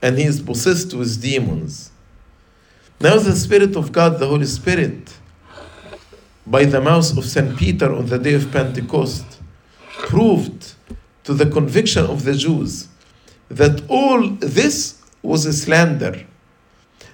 and 0.01 0.18
he 0.18 0.25
is 0.25 0.40
possessed 0.40 0.94
with 0.94 1.22
demons. 1.22 1.90
Now, 3.01 3.18
the 3.18 3.35
Spirit 3.35 3.77
of 3.77 3.92
God, 3.92 4.18
the 4.18 4.27
Holy 4.29 4.46
Spirit, 4.46 5.14
by 6.46 6.64
the 6.64 6.81
mouth 6.81 7.16
of 7.16 7.24
St. 7.24 7.57
Peter 7.57 7.92
on 7.92 8.07
the 8.07 8.18
day 8.18 8.35
of 8.35 8.50
Pentecost, 8.50 9.40
proved 9.98 10.74
to 11.24 11.35
the 11.35 11.46
conviction 11.46 12.05
of 12.07 12.24
the 12.24 12.35
Jews 12.35 12.88
that 13.48 13.83
all 13.88 14.28
this 14.28 15.00
was 15.22 15.46
a 15.46 15.52
slander, 15.52 16.26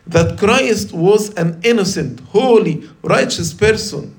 that 0.07 0.39
Christ 0.39 0.93
was 0.93 1.35
an 1.35 1.61
innocent, 1.63 2.21
holy, 2.21 2.89
righteous 3.03 3.53
person, 3.53 4.19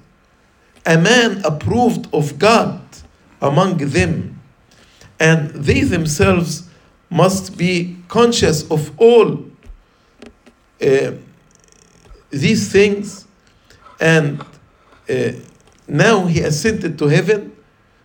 a 0.85 0.97
man 0.97 1.41
approved 1.43 2.07
of 2.13 2.37
God 2.37 2.81
among 3.41 3.77
them, 3.77 4.39
and 5.19 5.49
they 5.51 5.81
themselves 5.81 6.69
must 7.09 7.57
be 7.57 7.97
conscious 8.07 8.69
of 8.69 8.91
all 8.99 9.45
uh, 10.81 11.11
these 12.29 12.71
things 12.71 13.25
and 13.99 14.43
uh, 15.09 15.31
now 15.87 16.25
he 16.25 16.41
ascended 16.41 16.97
to 16.97 17.07
heaven 17.07 17.55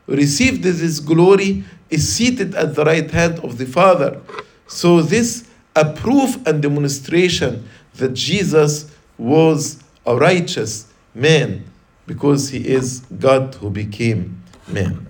received 0.06 0.62
this 0.62 1.00
glory 1.00 1.64
is 1.90 2.10
seated 2.12 2.54
at 2.54 2.74
the 2.74 2.84
right 2.84 3.10
hand 3.10 3.38
of 3.40 3.58
the 3.58 3.66
father 3.66 4.20
so 4.66 5.00
this 5.02 5.48
a 5.76 5.92
proof 5.92 6.36
and 6.46 6.62
demonstration 6.62 7.68
that 7.94 8.14
jesus 8.14 8.90
was 9.18 9.82
a 10.06 10.16
righteous 10.16 10.92
man 11.14 11.64
because 12.06 12.48
he 12.50 12.66
is 12.66 13.00
god 13.18 13.54
who 13.56 13.70
became 13.70 14.42
man 14.68 15.06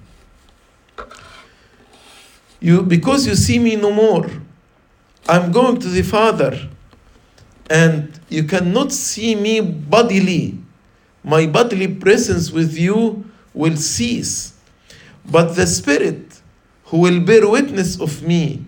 you 2.61 2.83
because 2.83 3.27
you 3.27 3.35
see 3.35 3.59
me 3.59 3.77
no 3.77 3.91
more 3.91 4.29
i'm 5.29 5.51
going 5.51 5.79
to 5.79 5.89
the 5.89 6.03
father 6.03 6.69
and 7.71 8.21
you 8.29 8.45
cannot 8.45 8.93
see 8.93 9.35
me 9.35 9.61
bodily. 9.61 10.59
My 11.25 11.47
bodily 11.47 11.89
presence 11.89 12.51
with 12.51 12.77
you 12.77 13.25
will 13.55 13.77
cease. 13.77 14.53
But 15.25 15.57
the 15.57 15.67
Spirit, 15.67 16.41
who 16.85 16.99
will 16.99 17.21
bear 17.21 17.49
witness 17.49 17.99
of 17.99 18.23
me, 18.23 18.63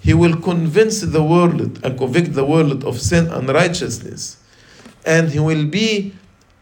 he 0.00 0.14
will 0.14 0.40
convince 0.40 1.02
the 1.02 1.22
world 1.22 1.84
and 1.84 1.98
convict 1.98 2.32
the 2.32 2.46
world 2.46 2.82
of 2.84 2.98
sin 2.98 3.26
and 3.26 3.48
righteousness. 3.48 4.38
And 5.04 5.28
he 5.28 5.38
will 5.38 5.66
be 5.66 6.14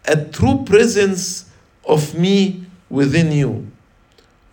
a 0.04 0.24
true 0.24 0.64
presence 0.64 1.48
of 1.86 2.18
me 2.18 2.64
within 2.90 3.30
you. 3.30 3.70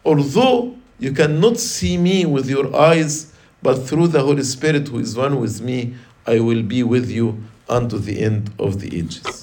Although 0.06 0.76
you 1.00 1.12
cannot 1.12 1.58
see 1.58 1.98
me 1.98 2.26
with 2.26 2.48
your 2.48 2.76
eyes, 2.76 3.34
but 3.64 3.88
through 3.88 4.10
the 4.10 4.22
Holy 4.22 4.44
Spirit 4.44 4.90
who 4.90 5.00
is 5.00 5.16
one 5.18 5.40
with 5.40 5.60
me, 5.60 5.96
I 6.28 6.40
will 6.40 6.62
be 6.62 6.84
with 6.84 7.10
you 7.10 7.44
unto 7.68 7.98
the 7.98 8.22
end 8.22 8.52
of 8.60 8.80
the 8.80 8.96
ages. 8.96 9.43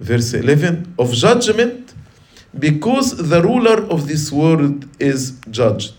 Verse 0.00 0.34
11 0.34 0.94
of 0.98 1.12
judgment, 1.12 1.94
because 2.58 3.28
the 3.28 3.42
ruler 3.42 3.82
of 3.90 4.08
this 4.08 4.32
world 4.32 4.86
is 5.00 5.38
judged. 5.50 5.94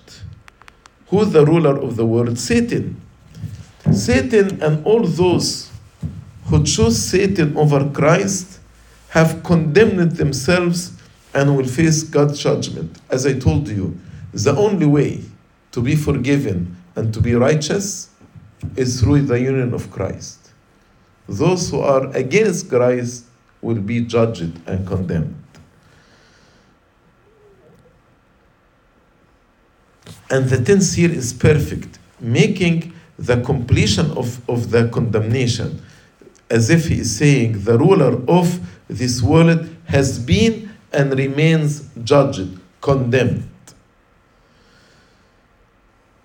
Who 1.08 1.26
the 1.26 1.46
ruler 1.46 1.78
of 1.78 1.96
the 1.96 2.06
world? 2.06 2.38
Satan. 2.40 3.02
Satan 3.92 4.62
and 4.62 4.86
all 4.86 5.04
those 5.04 5.72
who 6.46 6.64
chose 6.64 6.98
Satan 6.98 7.56
over 7.58 7.90
Christ 7.90 8.60
have 9.10 9.44
condemned 9.44 10.14
themselves 10.14 10.94
and 11.34 11.56
will 11.56 11.66
face 11.66 12.04
God's 12.04 12.40
judgment. 12.40 13.00
As 13.10 13.26
I 13.26 13.34
told 13.34 13.68
you, 13.68 13.98
the 14.34 14.56
only 14.56 14.86
way 14.86 15.24
to 15.72 15.82
be 15.82 15.96
forgiven 15.96 16.76
and 16.96 17.14
to 17.14 17.22
be 17.22 17.36
righteous 17.36 18.10
is 18.76 19.00
through 19.00 19.24
the 19.24 19.40
union 19.40 19.74
of 19.74 19.90
Christ. 19.92 20.52
Those 21.28 21.70
who 21.70 21.80
are 21.82 22.08
against 22.16 22.70
Christ 22.70 23.26
will 23.62 23.82
be 23.82 24.02
judged 24.02 24.68
and 24.68 24.88
condemned. 24.88 25.36
And 30.30 30.48
the 30.50 30.64
tense 30.64 30.94
here 30.94 31.12
is 31.12 31.34
perfect, 31.34 32.00
making 32.20 32.94
the 33.18 33.42
completion 33.42 34.12
of, 34.12 34.48
of 34.50 34.72
the 34.72 34.88
condemnation, 34.90 35.82
as 36.50 36.70
if 36.70 36.88
he 36.88 37.00
is 37.00 37.18
saying, 37.18 37.64
the 37.64 37.78
ruler 37.78 38.22
of 38.28 38.60
this 38.88 39.22
world 39.22 39.70
has 39.86 40.20
been 40.20 40.72
and 40.94 41.18
remains 41.18 41.90
judged, 42.04 42.60
condemned. 42.82 43.50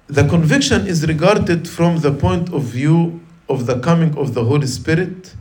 The 0.06 0.28
conviction 0.28 0.86
is 0.86 1.06
regarded 1.06 1.68
from 1.68 2.00
the 2.00 2.12
point 2.12 2.52
of 2.52 2.62
view 2.62 3.20
of 3.48 3.66
the 3.66 3.78
coming 3.80 4.16
of 4.18 4.34
the 4.34 4.44
Holy 4.44 4.66
Spirit 4.66 5.34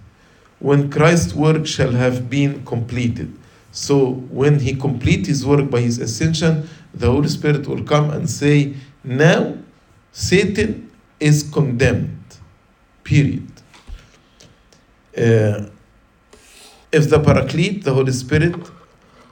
when 0.63 0.89
Christ's 0.89 1.33
work 1.33 1.67
shall 1.67 1.91
have 1.91 2.29
been 2.29 2.65
completed. 2.65 3.37
So, 3.73 4.13
when 4.31 4.59
he 4.59 4.73
complete 4.73 5.27
his 5.27 5.45
work 5.45 5.69
by 5.69 5.81
his 5.81 5.99
ascension, 5.99 6.69
the 6.93 7.11
Holy 7.11 7.27
Spirit 7.27 7.67
will 7.67 7.83
come 7.83 8.11
and 8.11 8.29
say, 8.29 8.73
Now 9.03 9.57
Satan 10.13 10.89
is 11.19 11.43
condemned. 11.43 12.37
Period. 13.03 13.51
Uh, 15.17 15.65
if 16.93 17.09
the 17.09 17.19
Paraclete, 17.19 17.83
the 17.83 17.93
Holy 17.93 18.13
Spirit, 18.13 18.55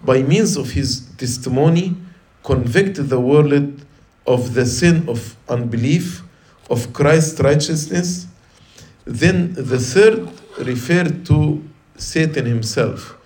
by 0.04 0.24
means 0.24 0.58
of 0.58 0.72
his 0.72 1.08
testimony, 1.18 1.96
convict 2.44 3.08
the 3.08 3.20
world 3.22 3.82
of 4.28 4.54
the 4.54 4.66
sin 4.66 5.08
of 5.08 5.38
unbelief, 5.48 6.24
of 6.70 6.92
Christ's 6.92 7.40
righteousness, 7.40 8.28
then 9.06 9.54
the 9.54 9.80
third 9.80 10.28
referred 10.60 11.26
to 11.28 11.64
Satan 11.98 12.46
himself, 12.46 13.18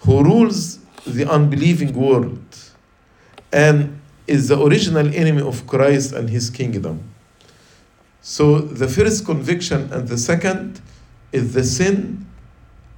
who 0.00 0.22
rules 0.22 0.78
the 1.06 1.28
unbelieving 1.30 1.92
world 1.92 2.42
and 3.52 4.00
is 4.26 4.48
the 4.48 4.60
original 4.60 5.06
enemy 5.14 5.42
of 5.42 5.66
Christ 5.66 6.12
and 6.12 6.30
his 6.30 6.48
kingdom. 6.48 7.02
So 8.20 8.60
the 8.60 8.86
first 8.86 9.26
conviction 9.26 9.92
and 9.92 10.06
the 10.06 10.16
second 10.16 10.80
is 11.32 11.54
the 11.54 11.64
sin 11.64 12.26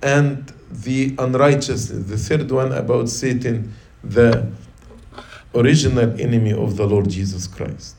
and 0.03 0.53
the 0.71 1.15
unrighteousness. 1.19 2.09
The 2.09 2.19
third 2.19 2.51
one 2.51 2.73
about 2.73 3.09
Satan, 3.09 3.73
the 4.03 4.47
original 5.55 6.21
enemy 6.21 6.53
of 6.53 6.77
the 6.77 6.87
Lord 6.87 7.09
Jesus 7.09 7.47
Christ. 7.47 7.97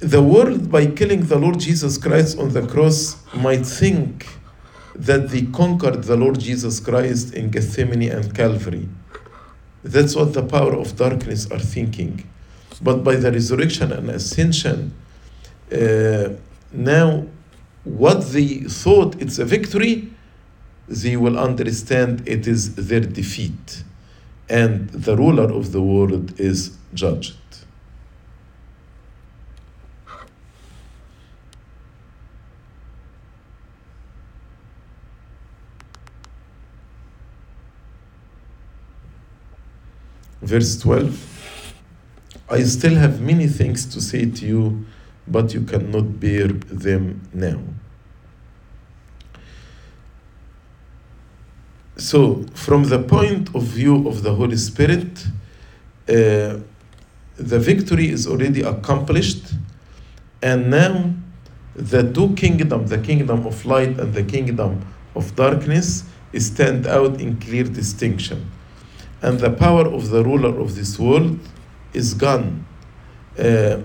The 0.00 0.22
world, 0.22 0.70
by 0.70 0.86
killing 0.86 1.26
the 1.26 1.38
Lord 1.38 1.60
Jesus 1.60 1.98
Christ 1.98 2.38
on 2.38 2.54
the 2.54 2.66
cross, 2.66 3.16
might 3.34 3.66
think 3.66 4.26
that 4.94 5.28
they 5.28 5.42
conquered 5.42 6.04
the 6.04 6.16
Lord 6.16 6.40
Jesus 6.40 6.80
Christ 6.80 7.34
in 7.34 7.50
Gethsemane 7.50 8.10
and 8.10 8.34
Calvary. 8.34 8.88
That's 9.84 10.16
what 10.16 10.32
the 10.32 10.42
power 10.42 10.72
of 10.72 10.96
darkness 10.96 11.50
are 11.50 11.58
thinking. 11.58 12.26
But 12.80 13.04
by 13.04 13.16
the 13.16 13.30
resurrection 13.30 13.92
and 13.92 14.08
ascension, 14.08 14.94
uh, 15.70 16.30
now 16.72 17.26
what 17.84 18.32
they 18.32 18.60
thought 18.60 19.20
it's 19.20 19.38
a 19.38 19.44
victory, 19.44 20.10
they 20.88 21.18
will 21.18 21.38
understand 21.38 22.26
it 22.26 22.46
is 22.46 22.74
their 22.74 23.00
defeat. 23.00 23.84
And 24.48 24.88
the 24.88 25.14
ruler 25.14 25.52
of 25.52 25.72
the 25.72 25.82
world 25.82 26.40
is 26.40 26.78
judged. 26.94 27.36
Verse 40.42 40.78
12 40.78 41.30
I 42.50 42.62
still 42.64 42.96
have 42.96 43.20
many 43.20 43.46
things 43.46 43.86
to 43.86 44.00
say 44.00 44.26
to 44.26 44.46
you, 44.46 44.84
but 45.28 45.54
you 45.54 45.60
cannot 45.60 46.18
bear 46.18 46.48
them 46.48 47.22
now. 47.32 47.60
So, 51.96 52.44
from 52.54 52.84
the 52.84 52.98
point 52.98 53.54
of 53.54 53.62
view 53.62 54.08
of 54.08 54.22
the 54.22 54.34
Holy 54.34 54.56
Spirit, 54.56 55.26
uh, 56.08 56.58
the 57.36 57.58
victory 57.58 58.08
is 58.08 58.26
already 58.26 58.62
accomplished, 58.62 59.52
and 60.42 60.70
now 60.70 61.14
the 61.74 62.10
two 62.12 62.34
kingdoms, 62.34 62.90
the 62.90 62.98
kingdom 62.98 63.46
of 63.46 63.64
light 63.64 64.00
and 64.00 64.12
the 64.12 64.24
kingdom 64.24 64.84
of 65.14 65.36
darkness, 65.36 66.04
stand 66.36 66.86
out 66.86 67.20
in 67.20 67.38
clear 67.38 67.64
distinction. 67.64 68.50
And 69.22 69.38
the 69.38 69.50
power 69.50 69.86
of 69.86 70.10
the 70.10 70.24
ruler 70.24 70.58
of 70.60 70.76
this 70.76 70.98
world 70.98 71.38
is 71.92 72.14
gone. 72.14 72.64
Uh, 73.38 73.80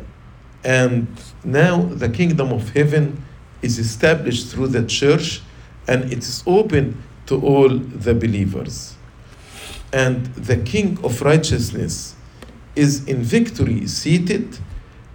and 0.63 1.07
now 1.43 1.83
the 1.83 2.09
kingdom 2.09 2.51
of 2.51 2.69
heaven 2.69 3.23
is 3.61 3.77
established 3.79 4.47
through 4.47 4.67
the 4.67 4.85
church 4.85 5.41
and 5.87 6.11
it 6.11 6.19
is 6.19 6.43
open 6.47 7.01
to 7.27 7.39
all 7.41 7.69
the 7.69 8.13
believers. 8.13 8.95
And 9.93 10.25
the 10.35 10.57
King 10.57 10.99
of 11.03 11.21
righteousness 11.21 12.15
is 12.75 13.07
in 13.07 13.23
victory 13.23 13.87
seated 13.87 14.59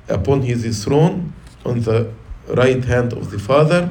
upon 0.08 0.42
his 0.42 0.84
throne 0.84 1.32
on 1.64 1.80
the 1.82 2.12
right 2.48 2.84
hand 2.84 3.12
of 3.12 3.30
the 3.30 3.38
Father, 3.38 3.90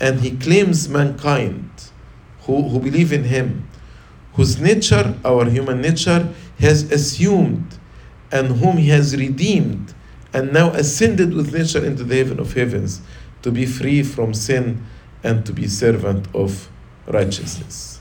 and 0.00 0.20
he 0.20 0.36
claims 0.36 0.88
mankind 0.88 1.70
who, 2.42 2.68
who 2.68 2.78
believe 2.78 3.12
in 3.12 3.24
him, 3.24 3.68
whose 4.40 4.58
nature, 4.58 5.14
our 5.22 5.44
human 5.50 5.82
nature, 5.82 6.26
has 6.58 6.90
assumed 6.90 7.78
and 8.32 8.56
whom 8.56 8.78
he 8.78 8.88
has 8.88 9.14
redeemed 9.14 9.92
and 10.32 10.50
now 10.50 10.70
ascended 10.70 11.34
with 11.34 11.52
nature 11.52 11.84
into 11.84 12.04
the 12.04 12.16
heaven 12.16 12.40
of 12.40 12.54
heavens 12.54 13.02
to 13.42 13.52
be 13.52 13.66
free 13.66 14.02
from 14.02 14.32
sin 14.32 14.82
and 15.22 15.44
to 15.44 15.52
be 15.52 15.68
servant 15.68 16.26
of 16.34 16.70
righteousness. 17.06 18.00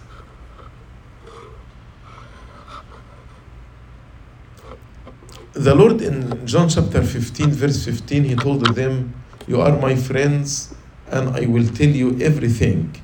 The 5.51 5.75
Lord 5.75 6.01
in 6.01 6.47
John 6.47 6.69
chapter 6.69 7.03
15, 7.03 7.51
verse 7.51 7.83
15, 7.83 8.23
he 8.23 8.35
told 8.35 8.65
them, 8.75 9.13
You 9.45 9.59
are 9.59 9.77
my 9.77 9.97
friends, 9.97 10.73
and 11.11 11.35
I 11.35 11.47
will 11.47 11.67
tell 11.67 11.89
you 11.89 12.17
everything. 12.21 12.95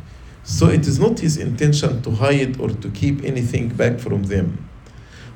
So 0.46 0.70
it 0.70 0.88
is 0.88 1.00
not 1.00 1.20
his 1.20 1.38
intention 1.38 2.04
to 2.04 2.12
hide 2.12 2.60
or 2.60 2.70
to 2.70 2.90
keep 2.92 3.24
anything 3.24 3.70
back 3.70 4.00
from 4.00 4.24
them. 4.24 4.70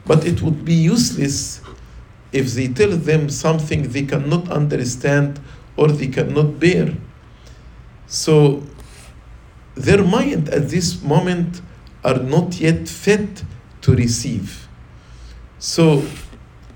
But 0.06 0.24
it 0.24 0.42
would 0.44 0.64
be 0.64 0.74
useless 0.74 1.62
if 2.32 2.54
they 2.54 2.68
tell 2.68 2.92
them 2.92 3.30
something 3.30 3.90
they 3.90 4.04
cannot 4.04 4.50
understand 4.52 5.40
or 5.76 5.88
they 5.88 6.08
cannot 6.08 6.60
bear. 6.60 6.94
So 8.06 8.62
their 9.74 10.04
mind 10.04 10.50
at 10.50 10.70
this 10.70 11.02
moment 11.02 11.62
are 12.04 12.20
not 12.20 12.60
yet 12.60 12.88
fit 12.88 13.44
to 13.82 13.96
receive. 13.96 14.68
So 15.58 16.06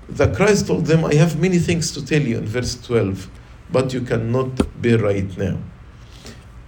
the 0.08 0.34
Christ 0.34 0.66
told 0.66 0.86
them, 0.86 1.04
I 1.04 1.14
have 1.14 1.40
many 1.40 1.58
things 1.58 1.92
to 1.92 2.04
tell 2.04 2.20
you 2.20 2.38
in 2.38 2.46
verse 2.46 2.74
12, 2.84 3.30
but 3.70 3.94
you 3.94 4.00
cannot 4.00 4.82
bear 4.82 4.98
right 4.98 5.38
now. 5.38 5.58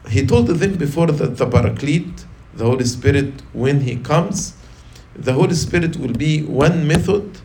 He 0.09 0.25
told 0.25 0.47
them 0.49 0.77
before 0.77 1.09
that 1.09 1.37
the 1.37 1.47
Paraclete, 1.47 2.25
the 2.55 2.65
Holy 2.65 2.85
Spirit, 2.85 3.43
when 3.53 3.81
he 3.81 3.97
comes, 3.97 4.55
the 5.15 5.33
Holy 5.33 5.55
Spirit 5.55 5.97
will 5.97 6.13
be 6.13 6.43
one 6.43 6.87
method 6.87 7.39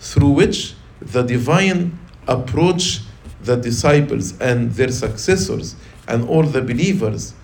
through 0.00 0.30
which 0.30 0.74
the 1.00 1.22
divine 1.22 1.98
approach 2.26 3.00
the 3.42 3.56
disciples 3.56 4.38
and 4.40 4.70
their 4.72 4.90
successors 4.90 5.74
and 6.06 6.28
all 6.28 6.42
the 6.42 6.62
believers 6.62 7.34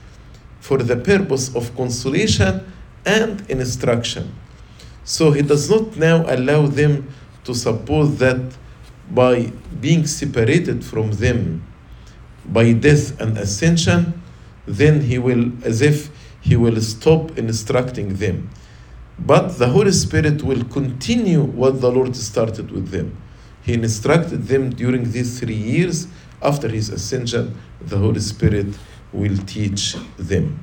for 0.61 0.79
the 0.79 0.97
purpose 0.97 1.55
of 1.55 1.75
consolation 1.77 2.73
and 3.05 3.49
instruction. 3.51 4.35
So 5.05 5.33
he 5.33 5.43
does 5.43 5.71
not 5.71 5.97
now 5.97 6.25
allow 6.33 6.67
them 6.67 7.09
to 7.45 7.55
suppose 7.55 8.19
that 8.19 8.57
by 9.11 9.53
being 9.81 10.07
separated 10.07 10.85
from 10.85 11.13
them 11.13 11.65
by 12.45 12.73
death 12.73 13.19
and 13.21 13.37
ascension, 13.39 14.21
then 14.69 15.01
he 15.01 15.19
will, 15.19 15.53
as 15.64 15.81
if 15.81 16.11
he 16.41 16.57
will 16.57 16.81
stop 16.81 17.37
instructing 17.39 18.14
them. 18.16 18.51
But 19.19 19.59
the 19.59 19.69
Holy 19.69 19.93
Spirit 19.93 20.43
will 20.43 20.64
continue 20.64 21.43
what 21.43 21.81
the 21.81 21.91
Lord 21.91 22.14
started 22.14 22.71
with 22.71 22.91
them. 22.91 23.16
He 23.62 23.75
instructed 23.75 24.45
them 24.45 24.71
during 24.71 25.11
these 25.11 25.41
three 25.41 25.55
years. 25.55 26.07
After 26.41 26.69
his 26.69 26.89
ascension, 26.91 27.59
the 27.81 27.99
Holy 27.99 28.21
Spirit 28.21 28.79
will 29.12 29.37
teach 29.39 29.97
them. 30.16 30.61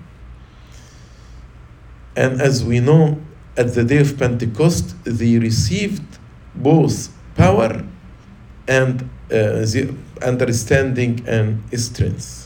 And 2.15 2.41
as 2.41 2.63
we 2.63 2.79
know, 2.79 3.19
at 3.57 3.73
the 3.73 3.83
day 3.83 3.97
of 3.97 4.17
Pentecost, 4.17 4.95
they 5.03 5.37
received 5.37 6.19
both 6.53 7.09
power 7.35 7.83
and 8.67 9.01
uh, 9.01 9.65
the 9.65 9.93
understanding 10.21 11.23
and 11.27 11.61
strength. 11.77 12.44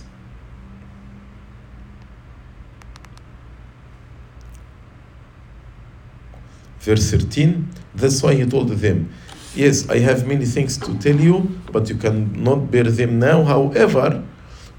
Verse 6.89 7.11
13, 7.11 7.69
that's 7.93 8.23
why 8.23 8.33
he 8.33 8.43
told 8.47 8.69
them, 8.69 9.13
Yes, 9.53 9.87
I 9.89 9.99
have 9.99 10.25
many 10.25 10.45
things 10.45 10.75
to 10.79 10.97
tell 10.97 11.15
you, 11.15 11.41
but 11.71 11.87
you 11.87 11.95
cannot 11.95 12.71
bear 12.71 12.85
them 12.85 13.19
now. 13.19 13.43
However, 13.43 14.23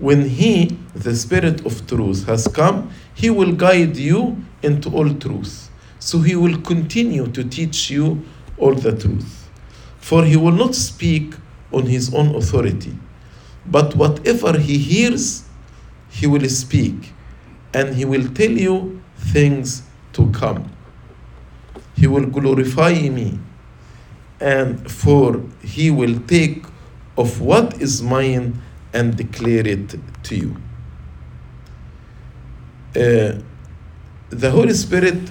when 0.00 0.28
He, 0.28 0.76
the 0.92 1.14
Spirit 1.14 1.64
of 1.64 1.86
truth, 1.86 2.26
has 2.26 2.48
come, 2.48 2.90
He 3.14 3.30
will 3.30 3.52
guide 3.52 3.96
you 3.96 4.42
into 4.60 4.90
all 4.90 5.08
truth. 5.14 5.70
So 6.00 6.18
He 6.18 6.34
will 6.34 6.60
continue 6.62 7.28
to 7.28 7.44
teach 7.44 7.92
you 7.92 8.24
all 8.58 8.74
the 8.74 8.90
truth. 8.90 9.48
For 10.00 10.24
He 10.24 10.36
will 10.36 10.50
not 10.64 10.74
speak 10.74 11.34
on 11.70 11.86
His 11.86 12.12
own 12.12 12.34
authority, 12.34 12.98
but 13.66 13.94
whatever 13.94 14.58
He 14.58 14.78
hears, 14.78 15.44
He 16.10 16.26
will 16.26 16.48
speak, 16.48 17.12
and 17.72 17.94
He 17.94 18.04
will 18.04 18.26
tell 18.34 18.50
you 18.50 19.00
things 19.16 19.84
to 20.14 20.28
come. 20.32 20.68
He 21.96 22.06
will 22.06 22.26
glorify 22.26 22.94
me, 23.08 23.38
and 24.40 24.90
for 24.90 25.42
He 25.62 25.90
will 25.90 26.18
take 26.26 26.64
of 27.16 27.40
what 27.40 27.80
is 27.80 28.02
mine 28.02 28.60
and 28.92 29.16
declare 29.16 29.66
it 29.66 29.94
to 30.24 30.36
you. 30.36 30.56
Uh, 32.96 33.40
the 34.30 34.50
Holy 34.50 34.74
Spirit 34.74 35.30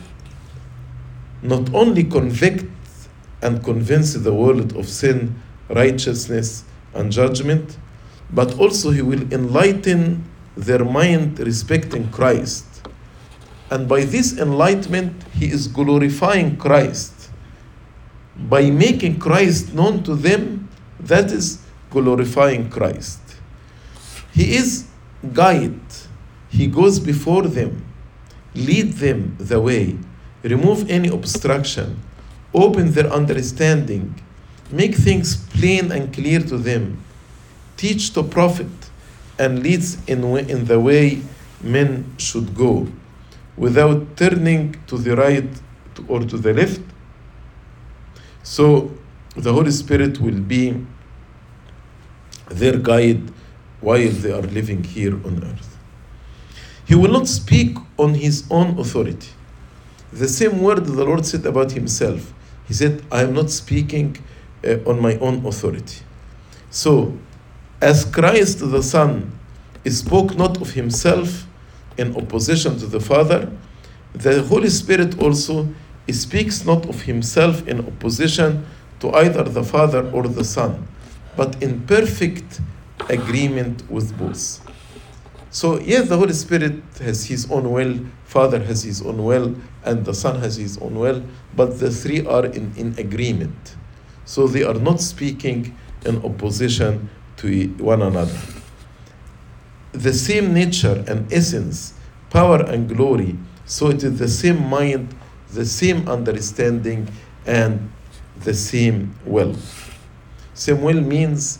not 1.41 1.73
only 1.73 2.03
convicts 2.03 3.09
and 3.41 3.63
convinces 3.63 4.23
the 4.23 4.33
world 4.33 4.75
of 4.75 4.87
sin, 4.87 5.35
righteousness, 5.69 6.63
and 6.93 7.11
judgment, 7.11 7.77
but 8.31 8.57
also 8.59 8.91
He 8.91 9.01
will 9.01 9.21
enlighten 9.33 10.23
their 10.55 10.83
mind 10.83 11.39
respecting 11.39 12.09
Christ. 12.11 12.65
And 13.71 13.87
by 13.87 14.03
this 14.03 14.37
enlightenment, 14.37 15.23
He 15.33 15.45
is 15.47 15.67
glorifying 15.67 16.57
Christ. 16.57 17.29
By 18.35 18.69
making 18.69 19.19
Christ 19.19 19.73
known 19.73 20.03
to 20.03 20.15
them, 20.15 20.69
that 20.99 21.31
is 21.31 21.61
glorifying 21.89 22.69
Christ. 22.69 23.19
He 24.33 24.55
is 24.55 24.87
guide. 25.33 25.79
He 26.49 26.67
goes 26.67 26.99
before 26.99 27.43
them, 27.43 27.85
lead 28.55 28.93
them 28.93 29.35
the 29.39 29.59
way, 29.59 29.97
remove 30.43 30.89
any 30.89 31.09
obstruction, 31.09 31.99
open 32.53 32.91
their 32.91 33.07
understanding, 33.07 34.19
make 34.71 34.95
things 34.95 35.35
plain 35.49 35.91
and 35.91 36.13
clear 36.13 36.39
to 36.39 36.57
them, 36.57 37.03
teach 37.77 38.13
to 38.13 38.23
profit, 38.23 38.67
and 39.37 39.61
leads 39.61 40.03
in, 40.07 40.23
in 40.49 40.65
the 40.65 40.79
way 40.79 41.21
men 41.61 42.13
should 42.17 42.55
go, 42.55 42.87
without 43.59 44.15
turning 44.15 44.73
to 44.87 44.97
the 44.97 45.15
right 45.15 45.49
or 46.07 46.21
to 46.21 46.37
the 46.37 46.53
left. 46.53 46.81
So 48.41 48.91
the 49.35 49.51
Holy 49.51 49.71
Spirit 49.71 50.19
will 50.19 50.39
be 50.39 50.85
their 52.49 52.77
guide 52.77 53.31
while 53.81 54.09
they 54.09 54.31
are 54.31 54.41
living 54.41 54.83
here 54.83 55.13
on 55.13 55.43
earth. 55.43 55.77
He 56.85 56.95
will 56.95 57.11
not 57.11 57.27
speak 57.27 57.77
on 57.97 58.15
his 58.15 58.45
own 58.49 58.79
authority. 58.79 59.29
The 60.11 60.27
same 60.27 60.61
word 60.61 60.85
the 60.85 61.03
Lord 61.03 61.25
said 61.25 61.45
about 61.45 61.73
himself. 61.73 62.33
He 62.67 62.73
said, 62.73 63.03
I 63.11 63.23
am 63.23 63.33
not 63.33 63.51
speaking 63.51 64.17
uh, 64.65 64.77
on 64.87 65.01
my 65.01 65.17
own 65.17 65.45
authority. 65.45 66.01
So, 66.71 67.17
as 67.81 68.05
Christ 68.05 68.59
the 68.59 68.81
Son 68.81 69.37
spoke 69.85 70.35
not 70.35 70.61
of 70.61 70.71
himself 70.71 71.45
in 71.99 72.15
opposition 72.15 72.77
to 72.79 72.87
the 72.87 72.99
Father, 72.99 73.51
the 74.13 74.41
Holy 74.43 74.69
Spirit 74.69 75.21
also 75.21 75.67
speaks 76.09 76.65
not 76.65 76.87
of 76.87 77.01
himself 77.03 77.67
in 77.67 77.85
opposition 77.85 78.65
to 78.99 79.11
either 79.13 79.43
the 79.43 79.63
Father 79.63 80.09
or 80.11 80.23
the 80.27 80.43
Son, 80.43 80.87
but 81.35 81.61
in 81.61 81.81
perfect 81.85 82.61
agreement 83.09 83.83
with 83.91 84.17
both. 84.17 84.65
So, 85.51 85.79
yes, 85.79 86.09
the 86.09 86.17
Holy 86.17 86.33
Spirit 86.33 86.81
has 86.99 87.25
his 87.25 87.49
own 87.51 87.71
will, 87.71 87.99
Father 88.25 88.63
has 88.63 88.83
his 88.83 89.01
own 89.01 89.23
will, 89.23 89.55
and 89.83 90.05
the 90.05 90.13
Son 90.13 90.39
has 90.39 90.55
his 90.55 90.77
own 90.77 90.95
will, 90.95 91.23
but 91.55 91.79
the 91.79 91.91
three 91.91 92.25
are 92.25 92.45
in, 92.45 92.71
in 92.77 92.95
agreement. 92.97 93.75
So, 94.25 94.47
they 94.47 94.63
are 94.63 94.75
not 94.75 95.01
speaking 95.01 95.75
in 96.05 96.23
opposition 96.23 97.09
to 97.37 97.67
one 97.79 98.01
another. 98.01 98.37
The 99.91 100.13
same 100.13 100.53
nature 100.53 101.03
and 101.07 101.31
essence, 101.33 101.93
power 102.29 102.61
and 102.63 102.87
glory, 102.87 103.37
so 103.65 103.89
it 103.89 104.03
is 104.03 104.19
the 104.19 104.27
same 104.27 104.67
mind, 104.69 105.15
the 105.51 105.65
same 105.65 106.07
understanding, 106.07 107.07
and 107.45 107.91
the 108.41 108.53
same 108.53 109.15
will. 109.25 109.55
Same 110.53 110.81
will 110.81 111.01
means 111.01 111.59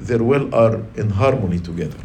their 0.00 0.22
will 0.22 0.54
are 0.54 0.82
in 0.94 1.10
harmony 1.10 1.58
together. 1.58 1.98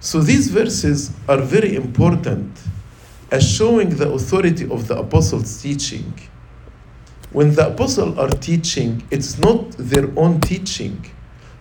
So 0.00 0.20
these 0.20 0.48
verses 0.48 1.10
are 1.28 1.38
very 1.38 1.74
important 1.74 2.58
as 3.30 3.48
showing 3.48 3.90
the 3.90 4.08
authority 4.10 4.68
of 4.70 4.86
the 4.88 4.96
apostles' 4.96 5.60
teaching. 5.60 6.12
When 7.32 7.54
the 7.54 7.68
apostles 7.68 8.16
are 8.18 8.30
teaching, 8.30 9.02
it's 9.10 9.38
not 9.38 9.72
their 9.72 10.08
own 10.16 10.40
teaching, 10.40 11.04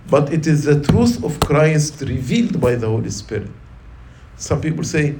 but 0.09 0.31
it 0.31 0.45
is 0.45 0.63
the 0.63 0.81
truth 0.81 1.23
of 1.23 1.39
Christ 1.39 2.01
revealed 2.01 2.61
by 2.61 2.75
the 2.75 2.87
Holy 2.87 3.09
Spirit. 3.09 3.49
Some 4.37 4.61
people 4.61 4.83
say, 4.83 5.15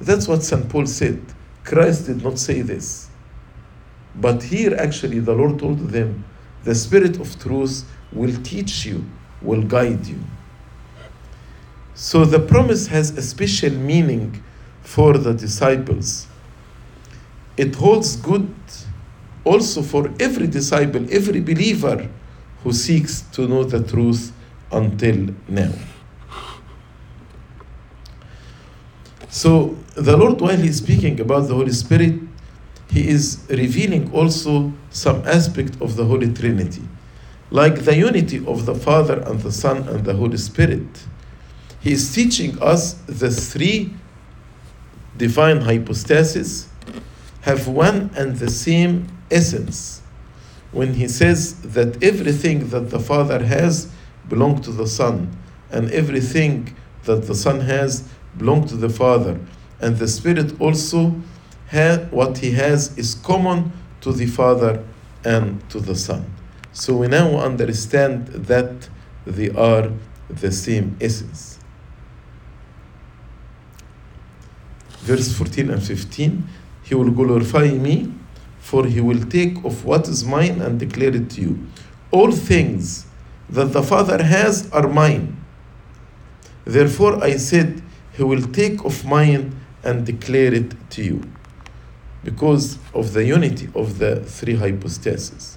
that's 0.00 0.28
what 0.28 0.42
St. 0.42 0.68
Paul 0.68 0.86
said. 0.86 1.20
Christ 1.64 2.06
did 2.06 2.22
not 2.22 2.38
say 2.38 2.60
this. 2.60 3.08
But 4.14 4.42
here, 4.42 4.74
actually, 4.78 5.20
the 5.20 5.32
Lord 5.32 5.58
told 5.58 5.78
them, 5.78 6.24
the 6.64 6.74
Spirit 6.74 7.20
of 7.20 7.40
truth 7.40 7.84
will 8.12 8.34
teach 8.42 8.84
you, 8.84 9.04
will 9.40 9.62
guide 9.62 10.06
you. 10.06 10.18
So 11.94 12.24
the 12.24 12.40
promise 12.40 12.86
has 12.88 13.16
a 13.16 13.22
special 13.22 13.70
meaning 13.70 14.42
for 14.82 15.18
the 15.18 15.34
disciples. 15.34 16.26
It 17.56 17.74
holds 17.74 18.16
good 18.16 18.54
also 19.44 19.82
for 19.82 20.12
every 20.20 20.46
disciple, 20.46 21.06
every 21.10 21.40
believer 21.40 22.08
who 22.62 22.72
seeks 22.72 23.22
to 23.32 23.46
know 23.46 23.64
the 23.64 23.82
truth 23.82 24.32
until 24.72 25.34
now. 25.48 25.72
So 29.30 29.76
the 29.94 30.16
Lord, 30.16 30.40
while 30.40 30.56
He's 30.56 30.78
speaking 30.78 31.20
about 31.20 31.48
the 31.48 31.54
Holy 31.54 31.72
Spirit, 31.72 32.14
He 32.90 33.08
is 33.08 33.46
revealing 33.48 34.12
also 34.12 34.72
some 34.90 35.22
aspect 35.26 35.80
of 35.80 35.96
the 35.96 36.04
Holy 36.04 36.32
Trinity, 36.32 36.82
like 37.50 37.84
the 37.84 37.96
unity 37.96 38.44
of 38.46 38.66
the 38.66 38.74
Father 38.74 39.20
and 39.20 39.40
the 39.40 39.52
Son 39.52 39.88
and 39.88 40.04
the 40.04 40.14
Holy 40.14 40.38
Spirit. 40.38 41.06
He 41.80 41.92
is 41.92 42.12
teaching 42.14 42.60
us 42.60 42.94
the 43.06 43.30
three 43.30 43.92
divine 45.16 45.60
hypostases 45.60 46.68
have 47.42 47.68
one 47.68 48.10
and 48.16 48.36
the 48.36 48.50
same 48.50 49.06
essence. 49.30 50.02
When 50.72 50.94
he 50.94 51.08
says 51.08 51.60
that 51.62 52.02
everything 52.02 52.68
that 52.70 52.90
the 52.90 53.00
Father 53.00 53.44
has 53.44 53.90
belong 54.28 54.60
to 54.62 54.70
the 54.70 54.86
Son, 54.86 55.36
and 55.70 55.90
everything 55.90 56.76
that 57.04 57.26
the 57.26 57.34
Son 57.34 57.60
has 57.60 58.08
belong 58.36 58.66
to 58.68 58.76
the 58.76 58.88
Father, 58.88 59.38
and 59.80 59.96
the 59.96 60.08
Spirit 60.08 60.60
also 60.60 61.14
ha- 61.70 62.06
what 62.10 62.38
he 62.38 62.52
has 62.52 62.96
is 62.98 63.14
common 63.14 63.72
to 64.00 64.12
the 64.12 64.26
Father 64.26 64.84
and 65.24 65.68
to 65.70 65.80
the 65.80 65.94
Son. 65.94 66.34
So 66.72 66.96
we 66.96 67.08
now 67.08 67.38
understand 67.38 68.28
that 68.28 68.88
they 69.26 69.50
are 69.50 69.90
the 70.28 70.52
same 70.52 70.96
essence. 71.00 71.58
Verse 75.00 75.32
14 75.32 75.70
and 75.70 75.82
15 75.82 76.44
He 76.82 76.94
will 76.94 77.10
glorify 77.10 77.68
me, 77.68 78.12
for 78.68 78.84
he 78.84 79.00
will 79.00 79.24
take 79.24 79.56
of 79.64 79.86
what 79.86 80.06
is 80.08 80.22
mine 80.24 80.60
and 80.60 80.78
declare 80.78 81.14
it 81.16 81.30
to 81.30 81.40
you. 81.40 81.58
All 82.10 82.30
things 82.30 83.06
that 83.48 83.72
the 83.72 83.82
Father 83.82 84.22
has 84.22 84.70
are 84.72 84.86
mine. 84.86 85.42
Therefore 86.66 87.24
I 87.24 87.38
said, 87.38 87.80
He 88.12 88.22
will 88.22 88.42
take 88.60 88.84
of 88.84 89.06
mine 89.06 89.58
and 89.82 90.04
declare 90.04 90.52
it 90.52 90.70
to 90.90 91.02
you. 91.02 91.22
Because 92.22 92.76
of 92.92 93.14
the 93.14 93.24
unity 93.24 93.70
of 93.74 93.98
the 93.98 94.16
three 94.36 94.56
hypostases. 94.56 95.56